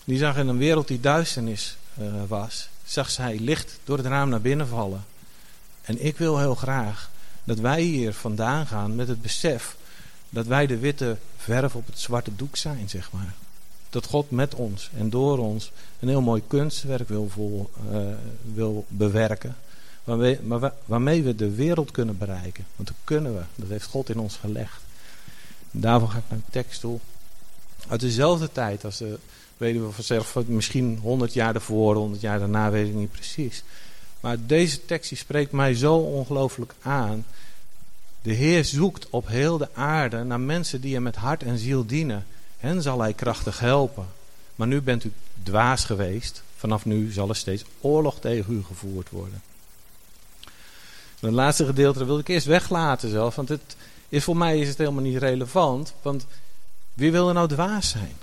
die 0.03 0.17
zag 0.17 0.37
in 0.37 0.47
een 0.47 0.57
wereld 0.57 0.87
die 0.87 0.99
duisternis 0.99 1.77
uh, 1.99 2.13
was, 2.27 2.69
zag 2.85 3.09
zij 3.09 3.39
licht 3.39 3.79
door 3.83 3.97
het 3.97 4.05
raam 4.05 4.29
naar 4.29 4.41
binnen 4.41 4.67
vallen. 4.67 5.05
En 5.81 6.05
ik 6.05 6.17
wil 6.17 6.39
heel 6.39 6.55
graag 6.55 7.09
dat 7.43 7.59
wij 7.59 7.81
hier 7.81 8.13
vandaan 8.13 8.67
gaan 8.67 8.95
met 8.95 9.07
het 9.07 9.21
besef 9.21 9.75
dat 10.29 10.45
wij 10.45 10.67
de 10.67 10.77
witte 10.77 11.17
verf 11.37 11.75
op 11.75 11.85
het 11.85 11.99
zwarte 11.99 12.35
doek 12.35 12.55
zijn, 12.55 12.89
zeg 12.89 13.11
maar. 13.11 13.33
Dat 13.89 14.05
God 14.05 14.31
met 14.31 14.55
ons 14.55 14.89
en 14.97 15.09
door 15.09 15.37
ons 15.37 15.71
een 15.99 16.07
heel 16.07 16.21
mooi 16.21 16.41
kunstwerk 16.47 17.07
wil, 17.07 17.29
vol, 17.29 17.69
uh, 17.91 17.97
wil 18.53 18.85
bewerken. 18.87 19.55
Waarmee, 20.03 20.39
waarmee 20.85 21.23
we 21.23 21.35
de 21.35 21.51
wereld 21.51 21.91
kunnen 21.91 22.17
bereiken. 22.17 22.65
Want 22.75 22.87
dat 22.87 22.97
kunnen 23.03 23.35
we. 23.35 23.41
Dat 23.55 23.69
heeft 23.69 23.85
God 23.85 24.09
in 24.09 24.19
ons 24.19 24.35
gelegd. 24.35 24.81
Daarvoor 25.75 26.09
ga 26.09 26.17
ik 26.17 26.23
de 26.29 26.37
tekst 26.49 26.79
toe. 26.79 26.99
Uit 27.87 27.99
dezelfde 27.99 28.51
tijd 28.51 28.85
als 28.85 28.97
de 28.97 29.19
weduwe 29.57 29.91
vanzelf, 29.91 30.35
misschien 30.45 30.99
100 31.01 31.33
jaar 31.33 31.55
ervoor, 31.55 31.95
100 31.95 32.21
jaar 32.21 32.39
daarna, 32.39 32.71
weet 32.71 32.87
ik 32.87 32.93
niet 32.93 33.11
precies. 33.11 33.63
Maar 34.19 34.37
deze 34.45 34.85
tekst 34.85 35.09
die 35.09 35.17
spreekt 35.17 35.51
mij 35.51 35.73
zo 35.73 35.95
ongelooflijk 35.95 36.73
aan. 36.81 37.25
De 38.21 38.33
Heer 38.33 38.65
zoekt 38.65 39.09
op 39.09 39.27
heel 39.27 39.57
de 39.57 39.69
aarde 39.73 40.23
naar 40.23 40.39
mensen 40.39 40.81
die 40.81 40.93
hem 40.93 41.03
met 41.03 41.15
hart 41.15 41.43
en 41.43 41.57
ziel 41.57 41.85
dienen. 41.85 42.25
Hen 42.57 42.81
zal 42.81 43.01
hij 43.01 43.13
krachtig 43.13 43.59
helpen. 43.59 44.07
Maar 44.55 44.67
nu 44.67 44.81
bent 44.81 45.03
u 45.03 45.11
dwaas 45.43 45.85
geweest. 45.85 46.43
Vanaf 46.55 46.85
nu 46.85 47.11
zal 47.11 47.29
er 47.29 47.35
steeds 47.35 47.63
oorlog 47.81 48.19
tegen 48.19 48.53
u 48.53 48.63
gevoerd 48.63 49.09
worden. 49.09 49.41
Het 51.19 51.31
laatste 51.31 51.65
gedeelte 51.65 52.05
wil 52.05 52.19
ik 52.19 52.27
eerst 52.27 52.45
weglaten 52.45 53.09
zelf. 53.09 53.35
Want 53.35 53.49
het 53.49 53.75
is, 54.13 54.23
voor 54.23 54.37
mij 54.37 54.59
is 54.59 54.67
het 54.67 54.77
helemaal 54.77 55.01
niet 55.01 55.17
relevant. 55.17 55.93
Want 56.01 56.25
wie 56.93 57.11
wil 57.11 57.27
er 57.27 57.33
nou 57.33 57.47
dwaas 57.47 57.89
zijn? 57.89 58.15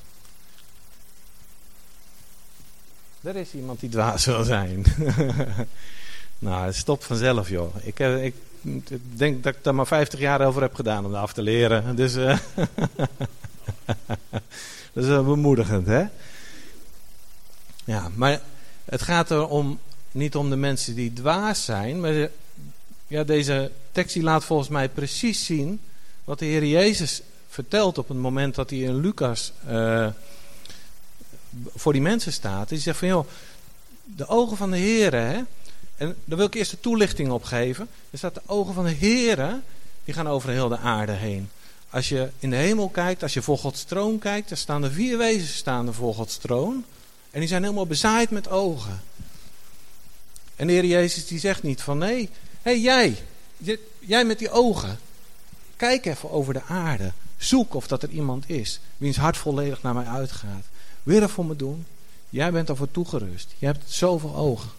Er 3.21 3.37
is 3.37 3.55
iemand 3.55 3.81
die 3.81 3.89
dwaas 3.89 4.25
wil 4.25 4.45
zijn. 4.45 4.85
nou, 6.39 6.67
het 6.67 6.77
stopt 6.77 7.05
vanzelf 7.05 7.49
joh. 7.49 7.75
Ik, 7.83 7.99
heb, 7.99 8.23
ik 8.23 8.35
denk 9.13 9.43
dat 9.43 9.55
ik 9.55 9.65
daar 9.65 9.75
maar 9.75 9.87
50 9.87 10.21
jaar 10.21 10.47
over 10.47 10.63
heb 10.63 10.75
gedaan 10.75 11.05
om 11.05 11.13
dat 11.13 11.21
af 11.21 11.33
te 11.33 11.43
leren. 11.43 11.97
Dus 11.97 12.17
uh, 12.17 12.39
dat 14.93 15.05
is 15.05 15.07
uh, 15.07 15.25
bemoedigend 15.25 15.87
hè. 15.87 16.05
Ja, 17.85 18.11
maar 18.15 18.41
het 18.85 19.03
gaat 19.03 19.31
er 19.31 19.47
om, 19.47 19.79
niet 20.11 20.37
om 20.37 20.51
de 20.51 20.57
mensen 20.57 20.95
die 20.95 21.13
dwaas 21.13 21.65
zijn. 21.65 22.01
Maar 22.01 22.29
ja, 23.11 23.25
deze 23.25 23.71
tekst 23.93 24.17
laat 24.17 24.45
volgens 24.45 24.69
mij 24.69 24.89
precies 24.89 25.45
zien 25.45 25.81
wat 26.25 26.39
de 26.39 26.45
Heer 26.45 26.65
Jezus 26.65 27.23
vertelt 27.49 27.99
op 27.99 28.09
het 28.09 28.17
moment 28.17 28.55
dat 28.55 28.71
hij 28.71 28.79
in 28.79 29.01
Lucas 29.01 29.53
uh, 29.69 30.07
voor 31.75 31.93
die 31.93 32.03
mensen 32.03 32.33
staat. 32.33 32.71
Hij 32.71 32.79
zegt 32.79 32.99
van 32.99 33.09
joh, 33.09 33.27
de 34.05 34.27
ogen 34.27 34.57
van 34.57 34.71
de 34.71 34.77
Heer, 34.77 35.13
hè. 35.15 35.43
En 35.97 36.17
daar 36.25 36.37
wil 36.37 36.47
ik 36.47 36.55
eerst 36.55 36.71
de 36.71 36.81
toelichting 36.81 37.31
op 37.31 37.45
geven. 37.45 37.89
Er 38.11 38.19
staat 38.19 38.35
de 38.35 38.43
ogen 38.47 38.75
van 38.75 38.85
de 38.85 38.91
Heer, 38.91 39.61
die 40.05 40.15
gaan 40.15 40.29
over 40.29 40.51
heel 40.51 40.69
de 40.69 40.79
aarde 40.79 41.13
heen. 41.13 41.51
Als 41.91 42.09
je 42.09 42.29
in 42.39 42.51
de 42.51 42.57
hemel 42.57 42.89
kijkt, 42.89 43.23
als 43.23 43.35
je 43.35 43.43
voor 43.43 43.59
Gods 43.59 43.85
troon 43.85 44.19
kijkt, 44.19 44.49
dan 44.49 44.59
staan 44.59 44.85
er 44.85 44.93
vier 44.93 45.19
wezens 45.19 45.57
staan 45.57 45.87
er 45.87 45.95
voor 45.95 46.15
Gods 46.15 46.37
troon. 46.37 46.85
En 47.31 47.41
die 47.41 47.49
zijn 47.49 47.63
helemaal 47.63 47.87
bezaaid 47.87 48.31
met 48.31 48.49
ogen. 48.49 49.03
En 50.57 50.67
de 50.67 50.73
Heer 50.73 50.85
Jezus 50.85 51.27
die 51.27 51.39
zegt 51.39 51.63
niet 51.63 51.83
van 51.83 51.99
nee, 51.99 52.31
hey, 52.63 52.81
jij, 52.81 53.17
jij 53.99 54.25
met 54.25 54.39
die 54.39 54.51
ogen. 54.51 54.99
Kijk 55.77 56.07
even 56.07 56.31
over 56.31 56.53
de 56.53 56.63
aarde. 56.63 57.13
Zoek 57.37 57.75
of 57.75 57.87
dat 57.87 58.03
er 58.03 58.09
iemand 58.09 58.49
is 58.49 58.81
wiens 58.97 59.17
hart 59.17 59.37
volledig 59.37 59.83
naar 59.83 59.95
mij 59.95 60.07
uitgaat. 60.07 60.65
Wil 61.03 61.23
er 61.23 61.29
voor 61.29 61.47
me 61.47 61.57
doen? 61.57 61.87
Jij 62.29 62.53
bent 62.53 62.69
ervoor 62.69 62.91
toegerust. 62.91 63.55
Je 63.59 63.67
hebt 63.67 63.93
zoveel 63.93 64.37
ogen. 64.37 64.71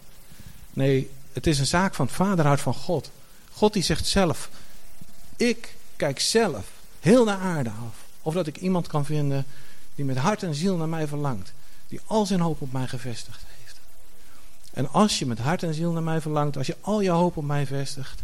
Nee, 0.72 1.10
het 1.32 1.46
is 1.46 1.58
een 1.58 1.66
zaak 1.66 1.94
van 1.94 2.06
het 2.06 2.14
vaderhart 2.14 2.60
van 2.60 2.74
God. 2.74 3.10
God 3.52 3.72
die 3.72 3.82
zegt 3.82 4.06
zelf, 4.06 4.50
ik 5.36 5.74
kijk 5.96 6.20
zelf 6.20 6.66
heel 7.00 7.24
de 7.24 7.30
aarde 7.30 7.70
af. 7.70 8.04
Of 8.22 8.34
dat 8.34 8.46
ik 8.46 8.56
iemand 8.56 8.86
kan 8.86 9.04
vinden 9.04 9.46
die 9.94 10.04
met 10.04 10.16
hart 10.16 10.42
en 10.42 10.54
ziel 10.54 10.76
naar 10.76 10.88
mij 10.88 11.06
verlangt. 11.06 11.52
Die 11.88 12.00
al 12.06 12.26
zijn 12.26 12.40
hoop 12.40 12.60
op 12.60 12.72
mij 12.72 12.86
gevestigd 12.86 13.40
heeft. 13.46 13.51
En 14.72 14.92
als 14.92 15.18
je 15.18 15.26
met 15.26 15.38
hart 15.38 15.62
en 15.62 15.74
ziel 15.74 15.92
naar 15.92 16.02
mij 16.02 16.20
verlangt, 16.20 16.56
als 16.56 16.66
je 16.66 16.76
al 16.80 17.00
je 17.00 17.10
hoop 17.10 17.36
op 17.36 17.44
mij 17.44 17.66
vestigt, 17.66 18.22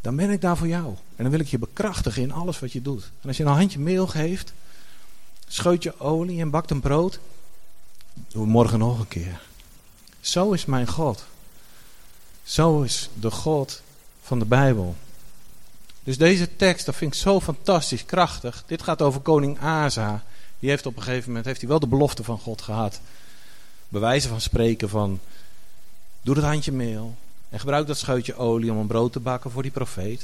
dan 0.00 0.16
ben 0.16 0.30
ik 0.30 0.40
daar 0.40 0.56
voor 0.56 0.68
jou. 0.68 0.86
En 1.16 1.22
dan 1.22 1.30
wil 1.30 1.40
ik 1.40 1.48
je 1.48 1.58
bekrachtigen 1.58 2.22
in 2.22 2.32
alles 2.32 2.58
wat 2.58 2.72
je 2.72 2.82
doet. 2.82 3.10
En 3.20 3.28
als 3.28 3.36
je 3.36 3.44
een 3.44 3.50
handje 3.50 3.78
meel 3.78 4.06
geeft, 4.06 4.52
scheut 5.48 5.82
je 5.82 6.00
olie 6.00 6.40
en 6.40 6.50
bakt 6.50 6.70
een 6.70 6.80
brood, 6.80 7.18
doe 8.28 8.46
morgen 8.46 8.78
nog 8.78 8.98
een 8.98 9.08
keer. 9.08 9.40
Zo 10.20 10.52
is 10.52 10.64
mijn 10.64 10.86
God. 10.86 11.24
Zo 12.42 12.82
is 12.82 13.10
de 13.20 13.30
God 13.30 13.82
van 14.22 14.38
de 14.38 14.44
Bijbel. 14.44 14.96
Dus 16.04 16.18
deze 16.18 16.56
tekst, 16.56 16.86
dat 16.86 16.94
vind 16.94 17.14
ik 17.14 17.20
zo 17.20 17.40
fantastisch 17.40 18.04
krachtig. 18.04 18.64
Dit 18.66 18.82
gaat 18.82 19.02
over 19.02 19.20
koning 19.20 19.60
Asa. 19.60 20.24
Die 20.58 20.70
heeft 20.70 20.86
op 20.86 20.96
een 20.96 21.02
gegeven 21.02 21.28
moment 21.28 21.44
heeft 21.44 21.60
hij 21.60 21.68
wel 21.68 21.80
de 21.80 21.86
belofte 21.86 22.24
van 22.24 22.38
God 22.38 22.62
gehad. 22.62 23.00
Bewijzen 23.92 24.30
van 24.30 24.40
spreken 24.40 24.88
van, 24.88 25.20
doe 26.22 26.34
het 26.34 26.44
handje 26.44 26.72
meel. 26.72 27.14
En 27.48 27.60
gebruik 27.60 27.86
dat 27.86 27.98
scheutje 27.98 28.34
olie 28.34 28.70
om 28.72 28.78
een 28.78 28.86
brood 28.86 29.12
te 29.12 29.20
bakken 29.20 29.50
voor 29.50 29.62
die 29.62 29.70
profeet. 29.70 30.22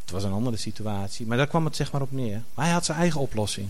Het 0.00 0.10
was 0.10 0.24
een 0.24 0.32
andere 0.32 0.56
situatie, 0.56 1.26
maar 1.26 1.36
daar 1.36 1.46
kwam 1.46 1.64
het 1.64 1.76
zeg 1.76 1.92
maar 1.92 2.02
op 2.02 2.12
neer. 2.12 2.42
Maar 2.54 2.64
hij 2.64 2.74
had 2.74 2.84
zijn 2.84 2.98
eigen 2.98 3.20
oplossing. 3.20 3.68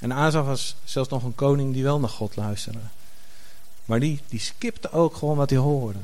En 0.00 0.12
Asa 0.12 0.42
was 0.42 0.76
zelfs 0.84 1.08
nog 1.08 1.22
een 1.22 1.34
koning 1.34 1.72
die 1.72 1.82
wel 1.82 2.00
naar 2.00 2.10
God 2.10 2.36
luisterde. 2.36 2.80
Maar 3.84 4.00
die, 4.00 4.20
die 4.28 4.40
skipte 4.40 4.92
ook 4.92 5.16
gewoon 5.16 5.36
wat 5.36 5.50
hij 5.50 5.58
hoorde. 5.58 5.98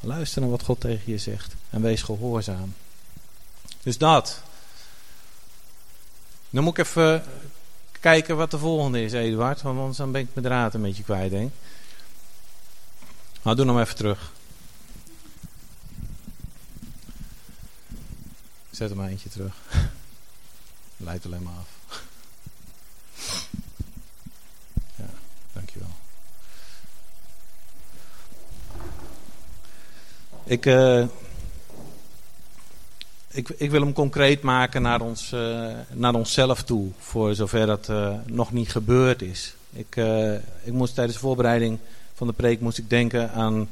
Luister 0.00 0.40
naar 0.40 0.50
wat 0.50 0.62
God 0.62 0.80
tegen 0.80 1.12
je 1.12 1.18
zegt. 1.18 1.54
En 1.70 1.82
wees 1.82 2.02
gehoorzaam. 2.02 2.74
Dus 3.82 3.98
dat. 3.98 4.42
Dan 6.50 6.64
moet 6.64 6.78
ik 6.78 6.86
even 6.86 7.24
kijken 8.06 8.36
wat 8.36 8.50
de 8.50 8.58
volgende 8.58 9.02
is, 9.02 9.12
Eduard. 9.12 9.62
Want 9.62 9.78
anders 9.78 9.96
dan 9.96 10.12
ben 10.12 10.20
ik 10.20 10.28
mijn 10.34 10.46
draad 10.46 10.74
een 10.74 10.82
beetje 10.82 11.02
kwijt, 11.02 11.30
denk 11.30 11.52
Nou, 13.42 13.56
doe 13.56 13.66
hem 13.66 13.80
even 13.80 13.96
terug. 13.96 14.32
Zet 18.70 18.88
hem 18.88 18.98
maar 18.98 19.08
eentje 19.08 19.28
terug. 19.28 19.54
Leidt 21.06 21.26
alleen 21.26 21.42
maar 21.42 21.54
af. 21.54 21.68
Ja, 24.96 25.08
dankjewel. 25.52 25.96
Ik, 30.44 30.66
uh, 30.66 31.06
ik, 33.36 33.48
ik 33.56 33.70
wil 33.70 33.80
hem 33.80 33.92
concreet 33.92 34.42
maken 34.42 34.82
naar, 34.82 35.00
ons, 35.00 35.32
uh, 35.32 35.66
naar 35.92 36.14
onszelf 36.14 36.62
toe. 36.62 36.88
Voor 36.98 37.34
zover 37.34 37.66
dat 37.66 37.88
uh, 37.88 38.14
nog 38.26 38.52
niet 38.52 38.70
gebeurd 38.70 39.22
is. 39.22 39.54
Ik, 39.72 39.96
ik 40.62 40.72
moest 40.72 40.94
tijdens 40.94 41.16
de 41.16 41.22
voorbereiding 41.22 41.78
van 42.14 42.26
de 42.26 42.32
preek 42.32 42.60
moest 42.60 42.78
ik 42.78 42.90
denken 42.90 43.32
aan 43.32 43.68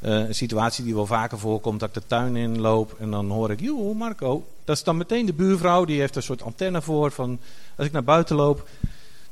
een 0.00 0.34
situatie 0.34 0.84
die 0.84 0.94
wel 0.94 1.06
vaker 1.06 1.38
voorkomt. 1.38 1.80
Dat 1.80 1.88
ik 1.88 1.94
de 1.94 2.06
tuin 2.06 2.36
inloop 2.36 2.96
en 3.00 3.10
dan 3.10 3.30
hoor 3.30 3.50
ik, 3.50 3.60
joh 3.60 3.96
Marco. 3.96 4.44
Dat 4.64 4.76
is 4.76 4.82
dan 4.82 4.96
meteen 4.96 5.26
de 5.26 5.32
buurvrouw. 5.32 5.84
Die 5.84 6.00
heeft 6.00 6.16
een 6.16 6.22
soort 6.22 6.42
antenne 6.42 6.82
voor. 6.82 7.10
Van, 7.10 7.38
als 7.76 7.86
ik 7.86 7.92
naar 7.92 8.04
buiten 8.04 8.36
loop, 8.36 8.68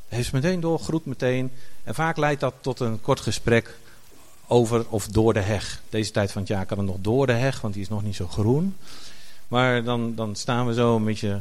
heeft 0.08 0.28
ze 0.28 0.34
meteen 0.34 0.60
door, 0.60 0.78
groet 0.78 1.06
meteen. 1.06 1.50
En 1.84 1.94
vaak 1.94 2.16
leidt 2.16 2.40
dat 2.40 2.54
tot 2.60 2.80
een 2.80 3.00
kort 3.00 3.20
gesprek 3.20 3.78
over 4.46 4.84
of 4.88 5.08
door 5.08 5.34
de 5.34 5.40
heg. 5.40 5.82
Deze 5.88 6.10
tijd 6.10 6.32
van 6.32 6.40
het 6.40 6.50
jaar 6.50 6.66
kan 6.66 6.78
het 6.78 6.86
nog 6.86 6.96
door 7.00 7.26
de 7.26 7.32
heg, 7.32 7.60
want 7.60 7.74
die 7.74 7.82
is 7.82 7.88
nog 7.88 8.02
niet 8.02 8.16
zo 8.16 8.26
groen. 8.26 8.76
Maar 9.48 9.84
dan, 9.84 10.14
dan 10.14 10.36
staan 10.36 10.66
we 10.66 10.74
zo 10.74 10.96
een 10.96 11.04
beetje 11.04 11.40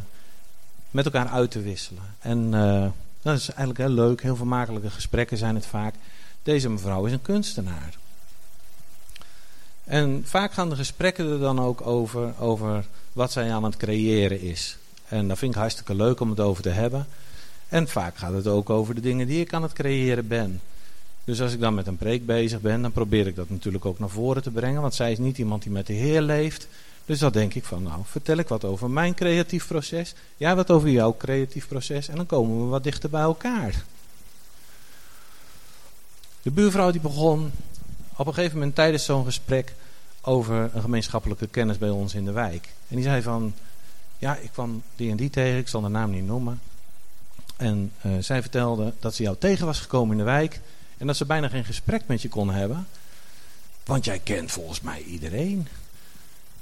met 0.91 1.05
elkaar 1.05 1.27
uit 1.27 1.51
te 1.51 1.61
wisselen. 1.61 2.03
En 2.19 2.53
uh, 2.53 2.85
dat 3.21 3.37
is 3.37 3.47
eigenlijk 3.47 3.79
heel 3.79 3.89
leuk. 3.89 4.21
Heel 4.21 4.35
vermakelijke 4.35 4.89
gesprekken 4.89 5.37
zijn 5.37 5.55
het 5.55 5.65
vaak. 5.65 5.95
Deze 6.43 6.69
mevrouw 6.69 7.05
is 7.05 7.11
een 7.11 7.21
kunstenaar. 7.21 7.97
En 9.83 10.21
vaak 10.25 10.53
gaan 10.53 10.69
de 10.69 10.75
gesprekken 10.75 11.31
er 11.31 11.39
dan 11.39 11.59
ook 11.59 11.87
over, 11.87 12.33
over 12.39 12.85
wat 13.13 13.31
zij 13.31 13.53
aan 13.53 13.63
het 13.63 13.77
creëren 13.77 14.41
is. 14.41 14.77
En 15.07 15.27
dat 15.27 15.37
vind 15.37 15.53
ik 15.53 15.59
hartstikke 15.59 15.95
leuk 15.95 16.19
om 16.19 16.29
het 16.29 16.39
over 16.39 16.63
te 16.63 16.69
hebben. 16.69 17.07
En 17.67 17.87
vaak 17.87 18.17
gaat 18.17 18.33
het 18.33 18.47
ook 18.47 18.69
over 18.69 18.95
de 18.95 19.01
dingen 19.01 19.27
die 19.27 19.41
ik 19.41 19.53
aan 19.53 19.63
het 19.63 19.73
creëren 19.73 20.27
ben. 20.27 20.61
Dus 21.23 21.41
als 21.41 21.53
ik 21.53 21.59
dan 21.59 21.73
met 21.73 21.87
een 21.87 21.97
preek 21.97 22.25
bezig 22.25 22.61
ben, 22.61 22.81
dan 22.81 22.91
probeer 22.91 23.27
ik 23.27 23.35
dat 23.35 23.49
natuurlijk 23.49 23.85
ook 23.85 23.99
naar 23.99 24.09
voren 24.09 24.41
te 24.41 24.51
brengen. 24.51 24.81
Want 24.81 24.95
zij 24.95 25.11
is 25.11 25.17
niet 25.17 25.37
iemand 25.37 25.63
die 25.63 25.71
met 25.71 25.87
de 25.87 25.93
Heer 25.93 26.21
leeft. 26.21 26.67
Dus 27.07 27.19
dan 27.19 27.31
denk 27.31 27.53
ik 27.53 27.63
van, 27.63 27.83
nou, 27.83 28.01
vertel 28.03 28.37
ik 28.37 28.47
wat 28.47 28.63
over 28.63 28.89
mijn 28.89 29.13
creatief 29.13 29.67
proces. 29.67 30.13
Jij 30.37 30.55
wat 30.55 30.71
over 30.71 30.89
jouw 30.89 31.15
creatief 31.17 31.67
proces. 31.67 32.07
En 32.07 32.15
dan 32.15 32.25
komen 32.25 32.59
we 32.59 32.65
wat 32.65 32.83
dichter 32.83 33.09
bij 33.09 33.21
elkaar. 33.21 33.83
De 36.41 36.51
buurvrouw 36.51 36.91
die 36.91 37.01
begon 37.01 37.51
op 38.15 38.27
een 38.27 38.33
gegeven 38.33 38.57
moment 38.57 38.75
tijdens 38.75 39.05
zo'n 39.05 39.25
gesprek 39.25 39.73
over 40.21 40.69
een 40.73 40.81
gemeenschappelijke 40.81 41.47
kennis 41.47 41.77
bij 41.77 41.89
ons 41.89 42.13
in 42.13 42.25
de 42.25 42.31
wijk. 42.31 42.69
En 42.87 42.95
die 42.95 43.05
zei 43.05 43.21
van, 43.21 43.53
ja, 44.17 44.35
ik 44.35 44.49
kwam 44.51 44.81
die 44.95 45.11
en 45.11 45.17
die 45.17 45.29
tegen, 45.29 45.59
ik 45.59 45.67
zal 45.67 45.81
de 45.81 45.87
naam 45.87 46.11
niet 46.11 46.25
noemen. 46.25 46.61
En 47.57 47.91
uh, 48.05 48.11
zij 48.19 48.41
vertelde 48.41 48.93
dat 48.99 49.15
ze 49.15 49.23
jou 49.23 49.37
tegen 49.37 49.65
was 49.65 49.79
gekomen 49.79 50.11
in 50.11 50.17
de 50.17 50.23
wijk. 50.23 50.59
En 50.97 51.07
dat 51.07 51.17
ze 51.17 51.25
bijna 51.25 51.47
geen 51.47 51.65
gesprek 51.65 52.01
met 52.05 52.21
je 52.21 52.29
kon 52.29 52.49
hebben. 52.49 52.87
Want 53.85 54.05
jij 54.05 54.19
kent 54.19 54.51
volgens 54.51 54.81
mij 54.81 55.01
iedereen. 55.01 55.67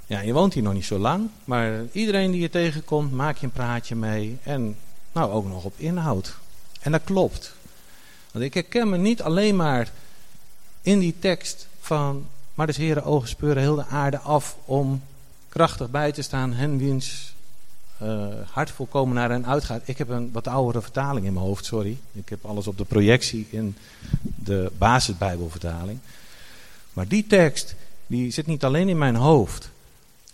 Ja, 0.07 0.19
je 0.19 0.33
woont 0.33 0.53
hier 0.53 0.63
nog 0.63 0.73
niet 0.73 0.85
zo 0.85 0.97
lang. 0.97 1.29
Maar 1.43 1.81
iedereen 1.91 2.31
die 2.31 2.41
je 2.41 2.49
tegenkomt, 2.49 3.11
maak 3.11 3.37
je 3.37 3.45
een 3.45 3.51
praatje 3.51 3.95
mee. 3.95 4.37
En 4.43 4.77
nou 5.11 5.31
ook 5.31 5.47
nog 5.47 5.63
op 5.63 5.73
inhoud. 5.77 6.35
En 6.79 6.91
dat 6.91 7.03
klopt. 7.03 7.55
Want 8.31 8.45
ik 8.45 8.53
herken 8.53 8.89
me 8.89 8.97
niet 8.97 9.21
alleen 9.21 9.55
maar 9.55 9.91
in 10.81 10.99
die 10.99 11.15
tekst 11.19 11.67
van... 11.79 12.25
Maar 12.53 12.67
de 12.67 12.73
heren 12.75 13.03
ogen 13.03 13.29
speuren 13.29 13.61
heel 13.61 13.75
de 13.75 13.85
aarde 13.85 14.19
af 14.19 14.57
om 14.65 15.01
krachtig 15.49 15.89
bij 15.89 16.11
te 16.11 16.21
staan. 16.21 16.53
Hen 16.53 16.77
wiens 16.77 17.33
uh, 18.03 18.27
hart 18.51 18.71
volkomen 18.71 19.15
naar 19.15 19.29
hen 19.29 19.45
uitgaat. 19.45 19.81
Ik 19.85 19.97
heb 19.97 20.09
een 20.09 20.31
wat 20.31 20.47
oudere 20.47 20.81
vertaling 20.81 21.25
in 21.25 21.33
mijn 21.33 21.45
hoofd, 21.45 21.65
sorry. 21.65 21.97
Ik 22.11 22.29
heb 22.29 22.45
alles 22.45 22.67
op 22.67 22.77
de 22.77 22.85
projectie 22.85 23.47
in 23.49 23.75
de 24.35 24.71
basisbijbelvertaling. 24.77 25.99
Maar 26.93 27.07
die 27.07 27.27
tekst, 27.27 27.75
die 28.07 28.31
zit 28.31 28.45
niet 28.45 28.63
alleen 28.63 28.89
in 28.89 28.97
mijn 28.97 29.15
hoofd 29.15 29.69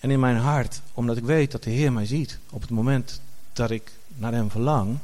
en 0.01 0.11
in 0.11 0.19
mijn 0.19 0.37
hart, 0.37 0.81
omdat 0.93 1.17
ik 1.17 1.23
weet 1.23 1.51
dat 1.51 1.63
de 1.63 1.69
Heer 1.69 1.93
mij 1.93 2.05
ziet 2.05 2.39
op 2.49 2.61
het 2.61 2.69
moment 2.69 3.21
dat 3.53 3.71
ik 3.71 3.91
naar 4.07 4.33
Hem 4.33 4.51
verlang. 4.51 4.97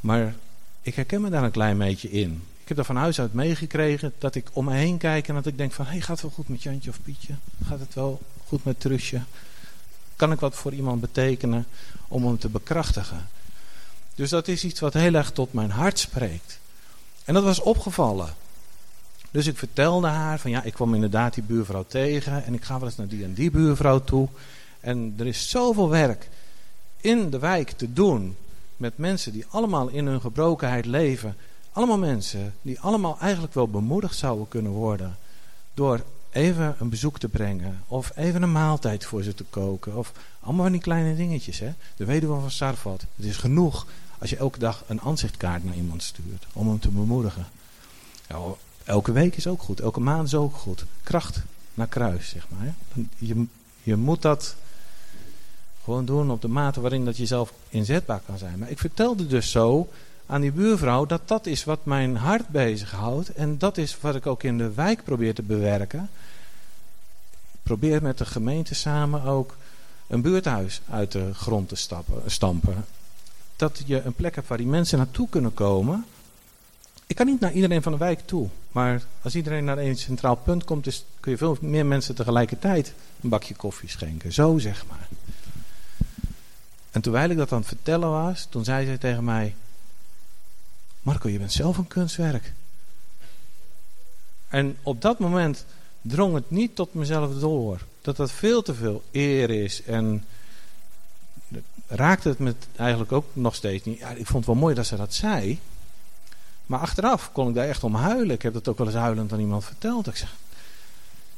Maar 0.00 0.34
ik 0.82 0.94
herken 0.94 1.20
me 1.20 1.30
daar 1.30 1.42
een 1.42 1.50
klein 1.50 1.78
beetje 1.78 2.10
in. 2.10 2.42
Ik 2.62 2.68
heb 2.68 2.78
er 2.78 2.84
van 2.84 2.96
huis 2.96 3.20
uit 3.20 3.32
meegekregen 3.32 4.12
dat 4.18 4.34
ik 4.34 4.48
om 4.52 4.64
me 4.64 4.74
heen 4.74 4.98
kijk 4.98 5.28
en 5.28 5.34
dat 5.34 5.46
ik 5.46 5.56
denk 5.56 5.72
van... 5.72 5.86
Hey, 5.86 6.00
gaat 6.00 6.08
het 6.08 6.22
wel 6.22 6.30
goed 6.30 6.48
met 6.48 6.62
Jantje 6.62 6.90
of 6.90 7.02
Pietje? 7.02 7.34
Gaat 7.66 7.80
het 7.80 7.94
wel 7.94 8.20
goed 8.46 8.64
met 8.64 8.80
Trusje? 8.80 9.20
Kan 10.16 10.32
ik 10.32 10.40
wat 10.40 10.54
voor 10.54 10.72
iemand 10.72 11.00
betekenen 11.00 11.66
om 12.08 12.26
hem 12.26 12.38
te 12.38 12.48
bekrachtigen? 12.48 13.28
Dus 14.14 14.30
dat 14.30 14.48
is 14.48 14.64
iets 14.64 14.80
wat 14.80 14.94
heel 14.94 15.14
erg 15.14 15.30
tot 15.30 15.52
mijn 15.52 15.70
hart 15.70 15.98
spreekt. 15.98 16.58
En 17.24 17.34
dat 17.34 17.44
was 17.44 17.60
opgevallen. 17.60 18.34
Dus 19.34 19.46
ik 19.46 19.58
vertelde 19.58 20.06
haar 20.06 20.38
van 20.38 20.50
ja, 20.50 20.62
ik 20.62 20.72
kwam 20.72 20.94
inderdaad 20.94 21.34
die 21.34 21.42
buurvrouw 21.42 21.84
tegen 21.88 22.44
en 22.44 22.54
ik 22.54 22.64
ga 22.64 22.78
wel 22.78 22.88
eens 22.88 22.96
naar 22.96 23.08
die 23.08 23.24
en 23.24 23.34
die 23.34 23.50
buurvrouw 23.50 24.00
toe. 24.00 24.28
En 24.80 25.14
er 25.18 25.26
is 25.26 25.50
zoveel 25.50 25.88
werk 25.88 26.28
in 27.00 27.30
de 27.30 27.38
wijk 27.38 27.70
te 27.70 27.92
doen 27.92 28.36
met 28.76 28.98
mensen 28.98 29.32
die 29.32 29.44
allemaal 29.48 29.88
in 29.88 30.06
hun 30.06 30.20
gebrokenheid 30.20 30.86
leven. 30.86 31.36
Allemaal 31.72 31.98
mensen 31.98 32.54
die 32.62 32.80
allemaal 32.80 33.16
eigenlijk 33.20 33.54
wel 33.54 33.68
bemoedigd 33.68 34.16
zouden 34.16 34.48
kunnen 34.48 34.72
worden 34.72 35.16
door 35.74 36.04
even 36.30 36.76
een 36.78 36.88
bezoek 36.88 37.18
te 37.18 37.28
brengen. 37.28 37.82
Of 37.86 38.12
even 38.16 38.42
een 38.42 38.52
maaltijd 38.52 39.04
voor 39.04 39.22
ze 39.22 39.34
te 39.34 39.44
koken. 39.44 39.96
Of 39.96 40.12
allemaal 40.40 40.62
van 40.62 40.72
die 40.72 40.80
kleine 40.80 41.16
dingetjes. 41.16 41.58
Hè? 41.58 41.72
De 41.96 42.04
weduwe 42.04 42.40
van 42.40 42.50
Sarfat. 42.50 43.04
Het 43.16 43.26
is 43.26 43.36
genoeg 43.36 43.86
als 44.18 44.30
je 44.30 44.36
elke 44.36 44.58
dag 44.58 44.84
een 44.86 45.00
aanzichtkaart 45.00 45.64
naar 45.64 45.76
iemand 45.76 46.02
stuurt. 46.02 46.46
Om 46.52 46.68
hem 46.68 46.80
te 46.80 46.88
bemoedigen. 46.88 47.46
Ja, 48.28 48.38
elke 48.84 49.12
week 49.12 49.36
is 49.36 49.46
ook 49.46 49.62
goed. 49.62 49.80
Elke 49.80 50.00
maand 50.00 50.26
is 50.26 50.34
ook 50.34 50.54
goed. 50.54 50.84
Kracht 51.02 51.42
naar 51.74 51.86
kruis, 51.86 52.28
zeg 52.28 52.46
maar. 52.48 52.74
Je, 53.18 53.44
je 53.82 53.96
moet 53.96 54.22
dat 54.22 54.54
gewoon 55.84 56.04
doen 56.04 56.30
op 56.30 56.42
de 56.42 56.48
mate 56.48 56.80
waarin 56.80 57.04
dat 57.04 57.16
je 57.16 57.26
zelf 57.26 57.52
inzetbaar 57.68 58.20
kan 58.26 58.38
zijn. 58.38 58.58
Maar 58.58 58.70
ik 58.70 58.78
vertelde 58.78 59.26
dus 59.26 59.50
zo 59.50 59.88
aan 60.26 60.40
die 60.40 60.52
buurvrouw 60.52 61.06
dat 61.06 61.28
dat 61.28 61.46
is 61.46 61.64
wat 61.64 61.84
mijn 61.84 62.16
hart 62.16 62.48
bezighoudt. 62.48 63.32
En 63.32 63.58
dat 63.58 63.78
is 63.78 64.00
wat 64.00 64.14
ik 64.14 64.26
ook 64.26 64.42
in 64.42 64.58
de 64.58 64.72
wijk 64.72 65.04
probeer 65.04 65.34
te 65.34 65.42
bewerken. 65.42 66.08
Ik 67.52 67.60
probeer 67.62 68.02
met 68.02 68.18
de 68.18 68.26
gemeente 68.26 68.74
samen 68.74 69.22
ook 69.22 69.56
een 70.06 70.22
buurthuis 70.22 70.80
uit 70.90 71.12
de 71.12 71.34
grond 71.34 71.68
te 71.68 72.00
stampen. 72.26 72.84
Dat 73.56 73.82
je 73.86 74.02
een 74.02 74.14
plek 74.14 74.34
hebt 74.34 74.48
waar 74.48 74.58
die 74.58 74.66
mensen 74.66 74.98
naartoe 74.98 75.28
kunnen 75.28 75.54
komen. 75.54 76.04
Ik 77.06 77.16
kan 77.16 77.26
niet 77.26 77.40
naar 77.40 77.52
iedereen 77.52 77.82
van 77.82 77.92
de 77.92 77.98
wijk 77.98 78.20
toe. 78.24 78.48
Maar 78.72 79.02
als 79.22 79.34
iedereen 79.34 79.64
naar 79.64 79.78
één 79.78 79.96
centraal 79.96 80.36
punt 80.36 80.64
komt, 80.64 81.04
kun 81.20 81.32
je 81.32 81.38
veel 81.38 81.56
meer 81.60 81.86
mensen 81.86 82.14
tegelijkertijd 82.14 82.94
een 83.20 83.28
bakje 83.28 83.54
koffie 83.54 83.88
schenken. 83.88 84.32
Zo 84.32 84.58
zeg 84.58 84.84
maar. 84.86 85.08
En 86.90 87.00
terwijl 87.00 87.30
ik 87.30 87.36
dat 87.36 87.52
aan 87.52 87.58
het 87.58 87.68
vertellen 87.68 88.10
was, 88.10 88.46
toen 88.50 88.64
zei 88.64 88.86
zij 88.86 88.98
tegen 88.98 89.24
mij... 89.24 89.54
Marco, 91.02 91.28
je 91.28 91.38
bent 91.38 91.52
zelf 91.52 91.76
een 91.78 91.86
kunstwerk. 91.86 92.52
En 94.48 94.76
op 94.82 95.02
dat 95.02 95.18
moment 95.18 95.64
drong 96.02 96.34
het 96.34 96.50
niet 96.50 96.74
tot 96.74 96.94
mezelf 96.94 97.38
door. 97.38 97.80
Dat 98.00 98.16
dat 98.16 98.32
veel 98.32 98.62
te 98.62 98.74
veel 98.74 99.02
eer 99.12 99.50
is. 99.50 99.82
En 99.82 100.24
raakte 101.86 102.28
het 102.28 102.38
me 102.38 102.54
eigenlijk 102.76 103.12
ook 103.12 103.26
nog 103.32 103.54
steeds 103.54 103.84
niet. 103.84 103.98
Ja, 103.98 104.08
ik 104.08 104.26
vond 104.26 104.46
het 104.46 104.46
wel 104.46 104.62
mooi 104.62 104.74
dat 104.74 104.86
ze 104.86 104.96
dat 104.96 105.14
zei. 105.14 105.60
Maar 106.66 106.80
achteraf 106.80 107.32
kon 107.32 107.48
ik 107.48 107.54
daar 107.54 107.68
echt 107.68 107.84
om 107.84 107.94
huilen. 107.94 108.34
Ik 108.34 108.42
heb 108.42 108.52
dat 108.52 108.68
ook 108.68 108.78
wel 108.78 108.86
eens 108.86 108.96
huilend 108.96 109.32
aan 109.32 109.40
iemand 109.40 109.64
verteld. 109.64 110.06
Ik 110.06 110.16
zeg, 110.16 110.34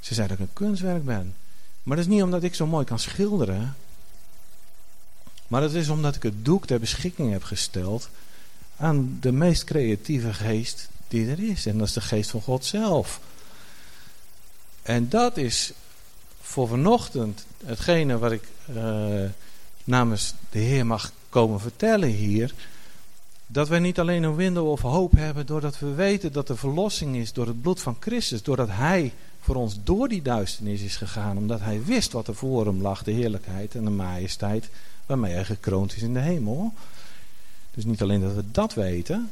ze 0.01 0.15
zei 0.15 0.29
dat 0.29 0.39
ik 0.39 0.43
een 0.43 0.53
kunstwerk 0.53 1.05
ben. 1.05 1.35
Maar 1.83 1.97
dat 1.97 2.07
is 2.07 2.13
niet 2.13 2.23
omdat 2.23 2.43
ik 2.43 2.55
zo 2.55 2.67
mooi 2.67 2.85
kan 2.85 2.99
schilderen. 2.99 3.77
Maar 5.47 5.61
dat 5.61 5.73
is 5.73 5.89
omdat 5.89 6.15
ik 6.15 6.23
het 6.23 6.45
doek 6.45 6.67
ter 6.67 6.81
beschikking 6.81 7.33
heb 7.33 7.43
gesteld 7.43 8.09
aan 8.77 9.19
de 9.21 9.33
meest 9.33 9.65
creatieve 9.65 10.33
geest 10.33 10.89
die 11.09 11.31
er 11.31 11.41
is. 11.41 11.67
En 11.67 11.79
dat 11.79 11.87
is 11.87 11.93
de 11.93 12.01
geest 12.01 12.31
van 12.31 12.41
God 12.41 12.65
zelf. 12.65 13.21
En 14.83 15.09
dat 15.09 15.37
is 15.37 15.73
voor 16.41 16.69
vanochtend 16.69 17.47
hetgene 17.65 18.19
wat 18.19 18.33
ik 18.33 18.43
uh, 18.77 19.23
namens 19.85 20.35
de 20.51 20.59
Heer 20.59 20.87
mag 20.87 21.13
komen 21.29 21.61
vertellen 21.61 22.09
hier. 22.09 22.55
Dat 23.47 23.69
wij 23.69 23.79
niet 23.79 23.99
alleen 23.99 24.23
een 24.23 24.35
window 24.35 24.71
of 24.71 24.81
hoop 24.81 25.13
hebben 25.13 25.47
doordat 25.47 25.79
we 25.79 25.95
weten 25.95 26.33
dat 26.33 26.47
de 26.47 26.57
verlossing 26.57 27.17
is 27.17 27.33
door 27.33 27.47
het 27.47 27.61
bloed 27.63 27.81
van 27.81 27.97
Christus. 28.01 28.43
Doordat 28.43 28.69
Hij 28.71 29.13
voor 29.41 29.55
ons 29.55 29.79
door 29.85 30.09
die 30.09 30.23
duisternis 30.23 30.83
is 30.83 30.97
gegaan. 30.97 31.37
Omdat 31.37 31.61
Hij 31.61 31.85
wist 31.85 32.13
wat 32.13 32.29
er 32.29 32.35
voor 32.35 32.67
hem 32.67 32.83
lag, 32.83 33.03
de 33.03 33.13
heerlijkheid 33.13 33.75
en 33.75 33.85
de 33.85 33.91
majesteit 33.91 34.69
waarmee 35.07 35.33
hij 35.33 35.45
gekroond 35.45 35.97
is 35.97 36.03
in 36.03 36.15
de 36.15 36.21
hemel. 36.21 36.73
Dus 37.75 37.85
niet 37.85 38.03
alleen 38.03 38.21
dat 38.21 38.35
we 38.35 38.45
dat 38.51 38.75
weten, 38.75 39.31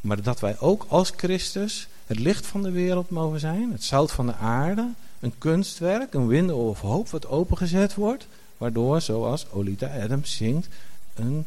maar 0.00 0.22
dat 0.22 0.40
wij 0.40 0.58
ook 0.58 0.86
als 0.88 1.12
Christus 1.16 1.88
het 2.06 2.18
licht 2.18 2.46
van 2.46 2.62
de 2.62 2.70
wereld 2.70 3.10
mogen 3.10 3.40
zijn, 3.40 3.72
het 3.72 3.84
zout 3.84 4.12
van 4.12 4.26
de 4.26 4.34
aarde, 4.34 4.88
een 5.20 5.38
kunstwerk, 5.38 6.14
een 6.14 6.26
window 6.26 6.68
of 6.68 6.80
hoop 6.80 7.08
wat 7.08 7.26
opengezet 7.26 7.94
wordt, 7.94 8.26
waardoor, 8.56 9.00
zoals 9.00 9.46
Olita 9.50 10.02
Adams 10.02 10.36
zingt, 10.36 10.68
een 11.14 11.46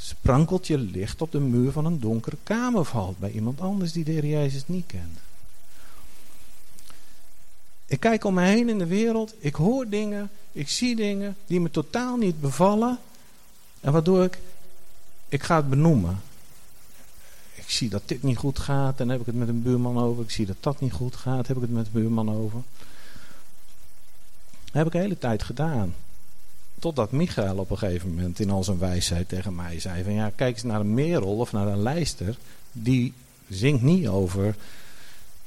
sprankeltje 0.00 0.78
licht 0.78 1.22
op 1.22 1.32
de 1.32 1.40
muur 1.40 1.72
van 1.72 1.84
een 1.84 2.00
donkere 2.00 2.36
kamer 2.42 2.84
valt 2.84 3.18
bij 3.18 3.30
iemand 3.30 3.60
anders 3.60 3.92
die 3.92 4.04
de 4.04 4.12
Heer 4.12 4.26
Jezus 4.26 4.62
niet 4.66 4.86
kent. 4.86 5.18
Ik 7.86 8.00
kijk 8.00 8.24
om 8.24 8.34
me 8.34 8.42
heen 8.42 8.68
in 8.68 8.78
de 8.78 8.86
wereld, 8.86 9.34
ik 9.38 9.54
hoor 9.54 9.88
dingen, 9.88 10.30
ik 10.52 10.68
zie 10.68 10.96
dingen 10.96 11.36
die 11.46 11.60
me 11.60 11.70
totaal 11.70 12.16
niet 12.16 12.40
bevallen. 12.40 12.98
En 13.80 13.92
waardoor 13.92 14.24
ik, 14.24 14.38
ik 15.28 15.42
ga 15.42 15.56
het 15.56 15.70
benoemen. 15.70 16.20
Ik 17.54 17.70
zie 17.70 17.88
dat 17.88 18.02
dit 18.04 18.22
niet 18.22 18.36
goed 18.36 18.58
gaat, 18.58 18.98
dan 18.98 19.08
heb 19.08 19.20
ik 19.20 19.26
het 19.26 19.34
met 19.34 19.48
een 19.48 19.62
buurman 19.62 19.98
over. 19.98 20.22
Ik 20.22 20.30
zie 20.30 20.46
dat 20.46 20.56
dat 20.60 20.80
niet 20.80 20.92
goed 20.92 21.16
gaat, 21.16 21.46
heb 21.46 21.56
ik 21.56 21.62
het 21.62 21.72
met 21.72 21.86
een 21.86 21.92
buurman 21.92 22.30
over. 22.30 22.62
Dat 24.64 24.72
heb 24.72 24.86
ik 24.86 24.92
de 24.92 24.98
hele 24.98 25.18
tijd 25.18 25.42
gedaan. 25.42 25.94
Totdat 26.78 27.12
Michael 27.12 27.56
op 27.56 27.70
een 27.70 27.78
gegeven 27.78 28.14
moment 28.14 28.40
in 28.40 28.50
al 28.50 28.64
zijn 28.64 28.78
wijsheid 28.78 29.28
tegen 29.28 29.54
mij 29.54 29.80
zei: 29.80 30.02
van 30.02 30.12
ja, 30.12 30.30
kijk 30.36 30.54
eens 30.54 30.62
naar 30.62 30.80
een 30.80 30.94
Merel 30.94 31.36
of 31.36 31.52
naar 31.52 31.66
een 31.66 31.82
Lijster. 31.82 32.36
Die 32.72 33.12
zingt 33.48 33.82
niet 33.82 34.08
over 34.08 34.56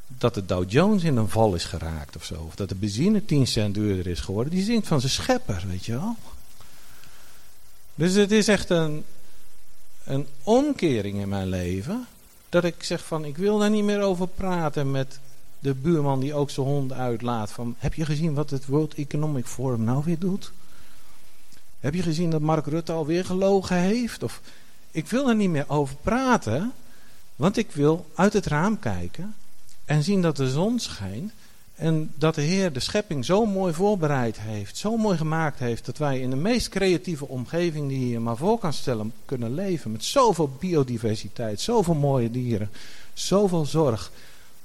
dat 0.08 0.34
de 0.34 0.46
Dow 0.46 0.72
Jones 0.72 1.04
in 1.04 1.18
een 1.18 1.30
val 1.30 1.56
is 1.56 1.66
geraakt 1.66 2.16
of 2.16 2.24
zo. 2.24 2.44
Of 2.48 2.56
dat 2.56 2.70
de 2.70 2.76
benzine 2.76 3.26
10 3.26 3.48
cent 3.48 3.74
duurder 3.74 4.08
is 4.08 4.20
geworden. 4.20 4.54
Die 4.54 4.64
zingt 4.64 4.88
van 4.88 5.00
zijn 5.00 5.12
schepper, 5.12 5.64
weet 5.68 5.86
je 5.86 5.92
wel. 5.92 6.16
Dus 7.96 8.14
het 8.14 8.32
is 8.32 8.48
echt 8.48 8.70
een, 8.70 9.04
een 10.04 10.28
omkering 10.44 11.20
in 11.20 11.30
mijn 11.30 11.48
leven. 11.48 12.08
Dat 12.50 12.64
ik 12.64 12.84
zeg 12.84 13.06
van, 13.06 13.26
ik 13.26 13.38
wil 13.38 13.58
daar 13.58 13.70
niet 13.70 13.84
meer 13.84 14.02
over 14.02 14.28
praten 14.28 14.92
met 14.92 15.20
de 15.60 15.74
buurman 15.74 16.20
die 16.20 16.34
ook 16.34 16.50
zijn 16.50 16.66
hond 16.66 16.94
uitlaat. 16.94 17.52
Van, 17.52 17.76
heb 17.78 17.94
je 17.94 18.06
gezien 18.06 18.34
wat 18.34 18.50
het 18.50 18.66
World 18.66 18.94
Economic 18.94 19.46
Forum 19.46 19.84
nou 19.84 20.04
weer 20.06 20.20
doet? 20.20 20.52
Heb 21.82 21.94
je 21.94 22.02
gezien 22.02 22.30
dat 22.30 22.42
Mark 22.42 22.66
Rutte 22.66 22.92
alweer 22.92 23.26
gelogen 23.26 23.76
heeft? 23.76 24.24
Of, 24.24 24.42
ik 24.92 25.08
wil 25.08 25.30
er 25.30 25.36
niet 25.36 25.50
meer 25.50 25.66
over 25.68 25.96
praten. 25.96 26.74
Want 27.36 27.58
ik 27.58 27.72
wil 27.72 28.06
uit 28.16 28.34
het 28.34 28.46
raam 28.46 28.80
kijken 28.80 29.36
en 29.86 30.04
zien 30.04 30.22
dat 30.22 30.36
de 30.36 30.50
zon 30.50 30.80
schijnt. 30.80 31.32
En 31.76 32.12
dat 32.16 32.36
de 32.36 32.42
Heer 32.42 32.74
de 32.74 32.80
schepping 32.80 33.26
zo 33.26 33.46
mooi 33.46 33.74
voorbereid 33.74 34.40
heeft. 34.40 34.78
Zo 34.78 34.98
mooi 34.98 35.18
gemaakt 35.18 35.60
heeft. 35.60 35.86
Dat 35.86 35.98
wij 35.98 36.20
in 36.20 36.30
de 36.30 36.36
meest 36.36 36.70
creatieve 36.70 37.28
omgeving 37.28 37.90
die 37.90 38.10
je 38.10 38.20
maar 38.20 38.38
voor 38.38 38.60
kan 38.60 38.74
stellen 38.74 39.14
kunnen 39.26 39.54
leven. 39.54 39.92
Met 39.92 40.04
zoveel 40.04 40.50
biodiversiteit. 40.60 41.62
Zoveel 41.62 41.94
mooie 41.94 42.32
dieren. 42.32 42.70
Zoveel 43.14 43.66
zorg. 43.66 44.12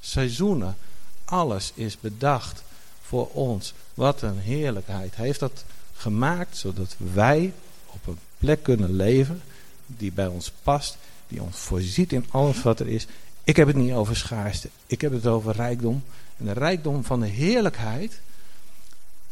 Seizoenen. 0.01 0.77
Alles 1.25 1.73
is 1.75 2.01
bedacht 2.01 2.63
voor 3.03 3.29
ons. 3.29 3.75
Wat 3.95 4.23
een 4.23 4.39
heerlijkheid. 4.39 5.15
Heeft 5.15 5.41
dat 5.41 5.65
gemaakt 5.97 6.57
zodat 6.57 6.97
wij 7.15 7.53
op 7.87 8.07
een 8.07 8.19
plek 8.39 8.63
kunnen 8.63 8.97
leven. 8.97 9.43
Die 9.87 10.13
bij 10.13 10.27
ons 10.27 10.53
past. 10.63 10.97
Die 11.29 11.43
ons 11.43 11.57
voorziet 11.57 12.13
in 12.13 12.27
alles 12.31 12.63
wat 12.63 12.81
er 12.81 12.89
is. 12.89 13.07
Ik 13.45 13.57
heb 13.57 13.67
het 13.67 13.77
niet 13.77 13.93
over 13.93 14.17
schaarste. 14.17 14.69
Ik 14.87 15.01
heb 15.01 15.13
het 15.13 15.27
over 15.27 15.55
rijkdom. 15.55 16.05
En 16.37 16.45
de 16.45 16.53
rijkdom 16.53 17.05
van 17.05 17.21
de 17.21 17.27
heerlijkheid 17.27 18.21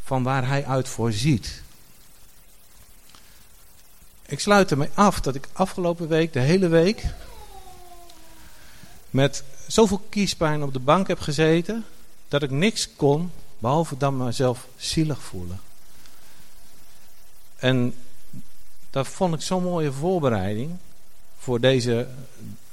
van 0.05 0.23
waar 0.23 0.47
hij 0.47 0.67
uit 0.67 0.89
voorziet. 0.89 1.63
Ik 4.27 4.41
sluit 4.41 4.71
ermee 4.71 4.89
af 4.95 5.21
dat 5.21 5.35
ik 5.35 5.49
afgelopen 5.53 6.09
week, 6.09 6.33
de 6.33 6.41
hele 6.41 6.69
week, 6.69 7.05
met 9.11 9.45
zoveel 9.67 10.03
kiespijn 10.09 10.63
op 10.63 10.73
de 10.73 10.79
bank 10.79 11.09
heb 11.09 11.21
gezeten, 11.21 11.85
dat 12.29 12.43
ik 12.43 12.51
niks 12.51 12.89
kon, 12.97 13.31
behalve 13.59 13.97
dan 13.97 14.17
mezelf 14.17 14.67
zielig 14.77 15.23
voelen. 15.23 15.61
En 17.65 17.95
dat 18.91 19.09
vond 19.09 19.35
ik 19.35 19.41
zo'n 19.41 19.63
mooie 19.63 19.93
voorbereiding 19.93 20.77
voor 21.39 21.61
deze 21.61 22.09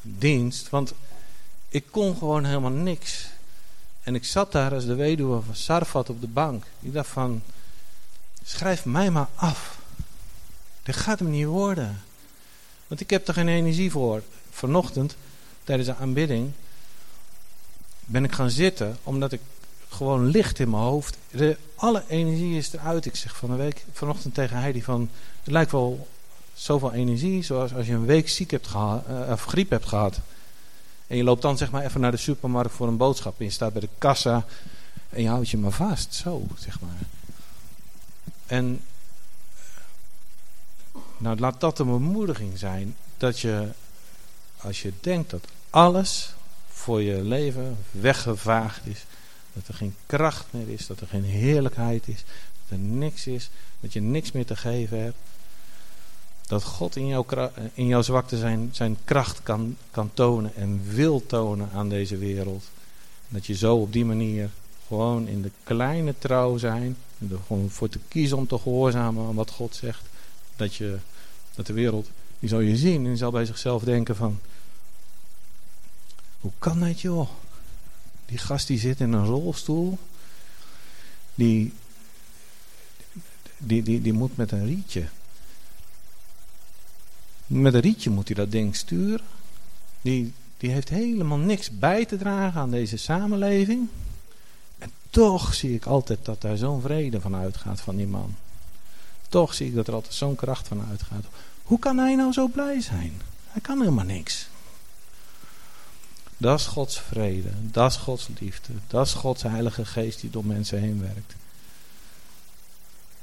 dienst, 0.01 0.69
want 0.69 0.93
ik 1.69 1.85
kon 1.91 2.17
gewoon 2.17 2.45
helemaal 2.45 2.71
niks. 2.71 3.27
En 4.03 4.15
ik 4.15 4.25
zat 4.25 4.51
daar 4.51 4.73
als 4.73 4.85
de 4.85 4.95
weduwe 4.95 5.41
van 5.41 5.55
Sarfat 5.55 6.09
op 6.09 6.21
de 6.21 6.27
bank. 6.27 6.65
Ik 6.79 6.93
dacht 6.93 7.09
van, 7.09 7.41
schrijf 8.43 8.85
mij 8.85 9.11
maar 9.11 9.27
af. 9.35 9.79
Dit 10.83 10.95
gaat 10.95 11.19
hem 11.19 11.29
niet 11.29 11.45
worden. 11.45 12.01
Want 12.87 13.01
ik 13.01 13.09
heb 13.09 13.27
er 13.27 13.33
geen 13.33 13.47
energie 13.47 13.91
voor. 13.91 14.23
Vanochtend, 14.49 15.15
tijdens 15.63 15.89
de 15.89 15.95
aanbidding, 15.95 16.51
ben 17.99 18.23
ik 18.23 18.31
gaan 18.31 18.51
zitten. 18.51 18.97
Omdat 19.03 19.31
ik 19.31 19.41
gewoon 19.91 20.25
licht 20.25 20.59
in 20.59 20.69
mijn 20.69 20.83
hoofd. 20.83 21.17
De, 21.31 21.57
alle 21.75 22.03
energie 22.07 22.57
is 22.57 22.73
eruit. 22.73 23.05
Ik 23.05 23.15
zeg 23.15 23.35
van 23.37 23.49
de 23.49 23.55
week, 23.55 23.85
vanochtend 23.93 24.33
tegen 24.33 24.57
Heidi 24.57 24.83
van... 24.83 25.09
Het 25.43 25.53
lijkt 25.53 25.71
wel 25.71 26.07
zoveel 26.53 26.93
energie, 26.93 27.43
zoals 27.43 27.73
als 27.73 27.85
je 27.85 27.93
een 27.93 28.05
week 28.05 28.29
ziek 28.29 28.51
hebt 28.51 28.67
gehad, 28.67 29.03
uh, 29.09 29.31
of 29.31 29.45
griep 29.45 29.69
hebt 29.69 29.85
gehad. 29.85 30.19
En 31.07 31.17
je 31.17 31.23
loopt 31.23 31.41
dan 31.41 31.57
zeg 31.57 31.71
maar 31.71 31.85
even 31.85 32.01
naar 32.01 32.11
de 32.11 32.17
supermarkt 32.17 32.73
voor 32.73 32.87
een 32.87 32.97
boodschap. 32.97 33.39
En 33.39 33.45
je 33.45 33.51
staat 33.51 33.71
bij 33.71 33.81
de 33.81 33.89
kassa 33.97 34.45
en 35.09 35.21
je 35.21 35.27
houdt 35.27 35.49
je 35.49 35.57
maar 35.57 35.71
vast. 35.71 36.13
Zo, 36.13 36.47
zeg 36.57 36.79
maar. 36.79 36.97
En 38.45 38.81
nou, 41.17 41.39
laat 41.39 41.59
dat 41.59 41.79
een 41.79 41.87
bemoediging 41.87 42.57
zijn. 42.57 42.95
Dat 43.17 43.39
je, 43.39 43.67
als 44.57 44.81
je 44.81 44.93
denkt 45.01 45.29
dat 45.29 45.47
alles 45.69 46.33
voor 46.71 47.01
je 47.01 47.23
leven 47.23 47.77
weggevaagd 47.91 48.85
is. 48.85 49.05
Dat 49.53 49.67
er 49.67 49.73
geen 49.73 49.95
kracht 50.05 50.45
meer 50.49 50.69
is. 50.69 50.87
Dat 50.87 50.99
er 50.99 51.07
geen 51.07 51.23
heerlijkheid 51.23 52.07
is. 52.07 52.23
Dat 52.61 52.77
er 52.79 52.85
niks 52.85 53.27
is. 53.27 53.49
Dat 53.79 53.93
je 53.93 54.01
niks 54.01 54.31
meer 54.31 54.45
te 54.45 54.55
geven 54.55 55.01
hebt. 55.01 55.17
Dat 56.47 56.63
God 56.63 56.95
in 56.95 57.07
jouw, 57.07 57.25
in 57.73 57.87
jouw 57.87 58.01
zwakte 58.01 58.37
zijn, 58.37 58.69
zijn 58.71 58.97
kracht 59.03 59.43
kan, 59.43 59.77
kan 59.91 60.09
tonen 60.13 60.55
en 60.55 60.81
wil 60.87 61.25
tonen 61.25 61.69
aan 61.73 61.89
deze 61.89 62.17
wereld. 62.17 62.63
Dat 63.27 63.45
je 63.45 63.55
zo 63.55 63.75
op 63.75 63.93
die 63.93 64.05
manier 64.05 64.49
gewoon 64.87 65.27
in 65.27 65.41
de 65.41 65.51
kleine 65.63 66.13
trouw 66.17 66.57
zijn. 66.57 66.97
Er 67.31 67.37
gewoon 67.47 67.69
voor 67.69 67.89
te 67.89 67.99
kiezen 68.07 68.37
om 68.37 68.47
te 68.47 68.57
gehoorzamen 68.57 69.27
aan 69.27 69.35
wat 69.35 69.51
God 69.51 69.75
zegt. 69.75 70.01
Dat, 70.55 70.75
je, 70.75 70.97
dat 71.55 71.65
de 71.65 71.73
wereld, 71.73 72.09
die 72.39 72.49
zal 72.49 72.59
je 72.59 72.77
zien 72.77 73.05
en 73.05 73.17
zal 73.17 73.31
bij 73.31 73.45
zichzelf 73.45 73.83
denken 73.83 74.15
van... 74.15 74.39
Hoe 76.39 76.51
kan 76.59 76.79
dat 76.79 77.01
joh? 77.01 77.29
Die 78.31 78.39
gast 78.39 78.67
die 78.67 78.79
zit 78.79 78.99
in 78.99 79.13
een 79.13 79.25
rolstoel. 79.25 79.97
Die, 81.35 81.73
die, 83.57 83.83
die, 83.83 84.01
die 84.01 84.13
moet 84.13 84.37
met 84.37 84.51
een 84.51 84.65
rietje. 84.65 85.07
Met 87.47 87.73
een 87.73 87.79
rietje 87.79 88.09
moet 88.09 88.27
hij 88.27 88.35
dat 88.35 88.51
ding 88.51 88.75
sturen. 88.75 89.25
Die, 90.01 90.33
die 90.57 90.71
heeft 90.71 90.89
helemaal 90.89 91.37
niks 91.37 91.69
bij 91.69 92.05
te 92.05 92.17
dragen 92.17 92.61
aan 92.61 92.71
deze 92.71 92.97
samenleving. 92.97 93.87
En 94.77 94.91
toch 95.09 95.53
zie 95.53 95.75
ik 95.75 95.85
altijd 95.85 96.19
dat 96.25 96.41
daar 96.41 96.57
zo'n 96.57 96.81
vrede 96.81 97.21
van 97.21 97.35
uitgaat 97.35 97.81
van 97.81 97.95
die 97.95 98.07
man. 98.07 98.35
Toch 99.29 99.53
zie 99.53 99.67
ik 99.67 99.75
dat 99.75 99.87
er 99.87 99.93
altijd 99.93 100.13
zo'n 100.13 100.35
kracht 100.35 100.67
van 100.67 100.85
uitgaat. 100.89 101.25
Hoe 101.63 101.79
kan 101.79 101.97
hij 101.97 102.15
nou 102.15 102.31
zo 102.31 102.47
blij 102.47 102.81
zijn? 102.81 103.21
Hij 103.47 103.61
kan 103.61 103.79
helemaal 103.79 104.05
niks. 104.05 104.49
Dat 106.41 106.59
is 106.59 106.65
Gods 106.65 106.99
vrede. 106.99 107.49
Dat 107.61 107.91
is 107.91 107.97
Gods 107.97 108.27
liefde. 108.39 108.73
Dat 108.87 109.05
is 109.05 109.13
Gods 109.13 109.43
heilige 109.43 109.85
geest 109.85 110.21
die 110.21 110.29
door 110.29 110.45
mensen 110.45 110.79
heen 110.79 111.01
werkt. 111.01 111.35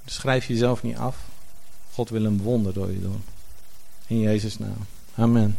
Dus 0.04 0.14
schrijf 0.14 0.46
jezelf 0.46 0.82
niet 0.82 0.96
af. 0.96 1.16
God 1.92 2.10
wil 2.10 2.24
een 2.24 2.42
wonder 2.42 2.72
door 2.72 2.92
je 2.92 3.00
doen. 3.00 3.22
In 4.06 4.20
Jezus' 4.20 4.58
naam. 4.58 4.86
Amen. 5.14 5.56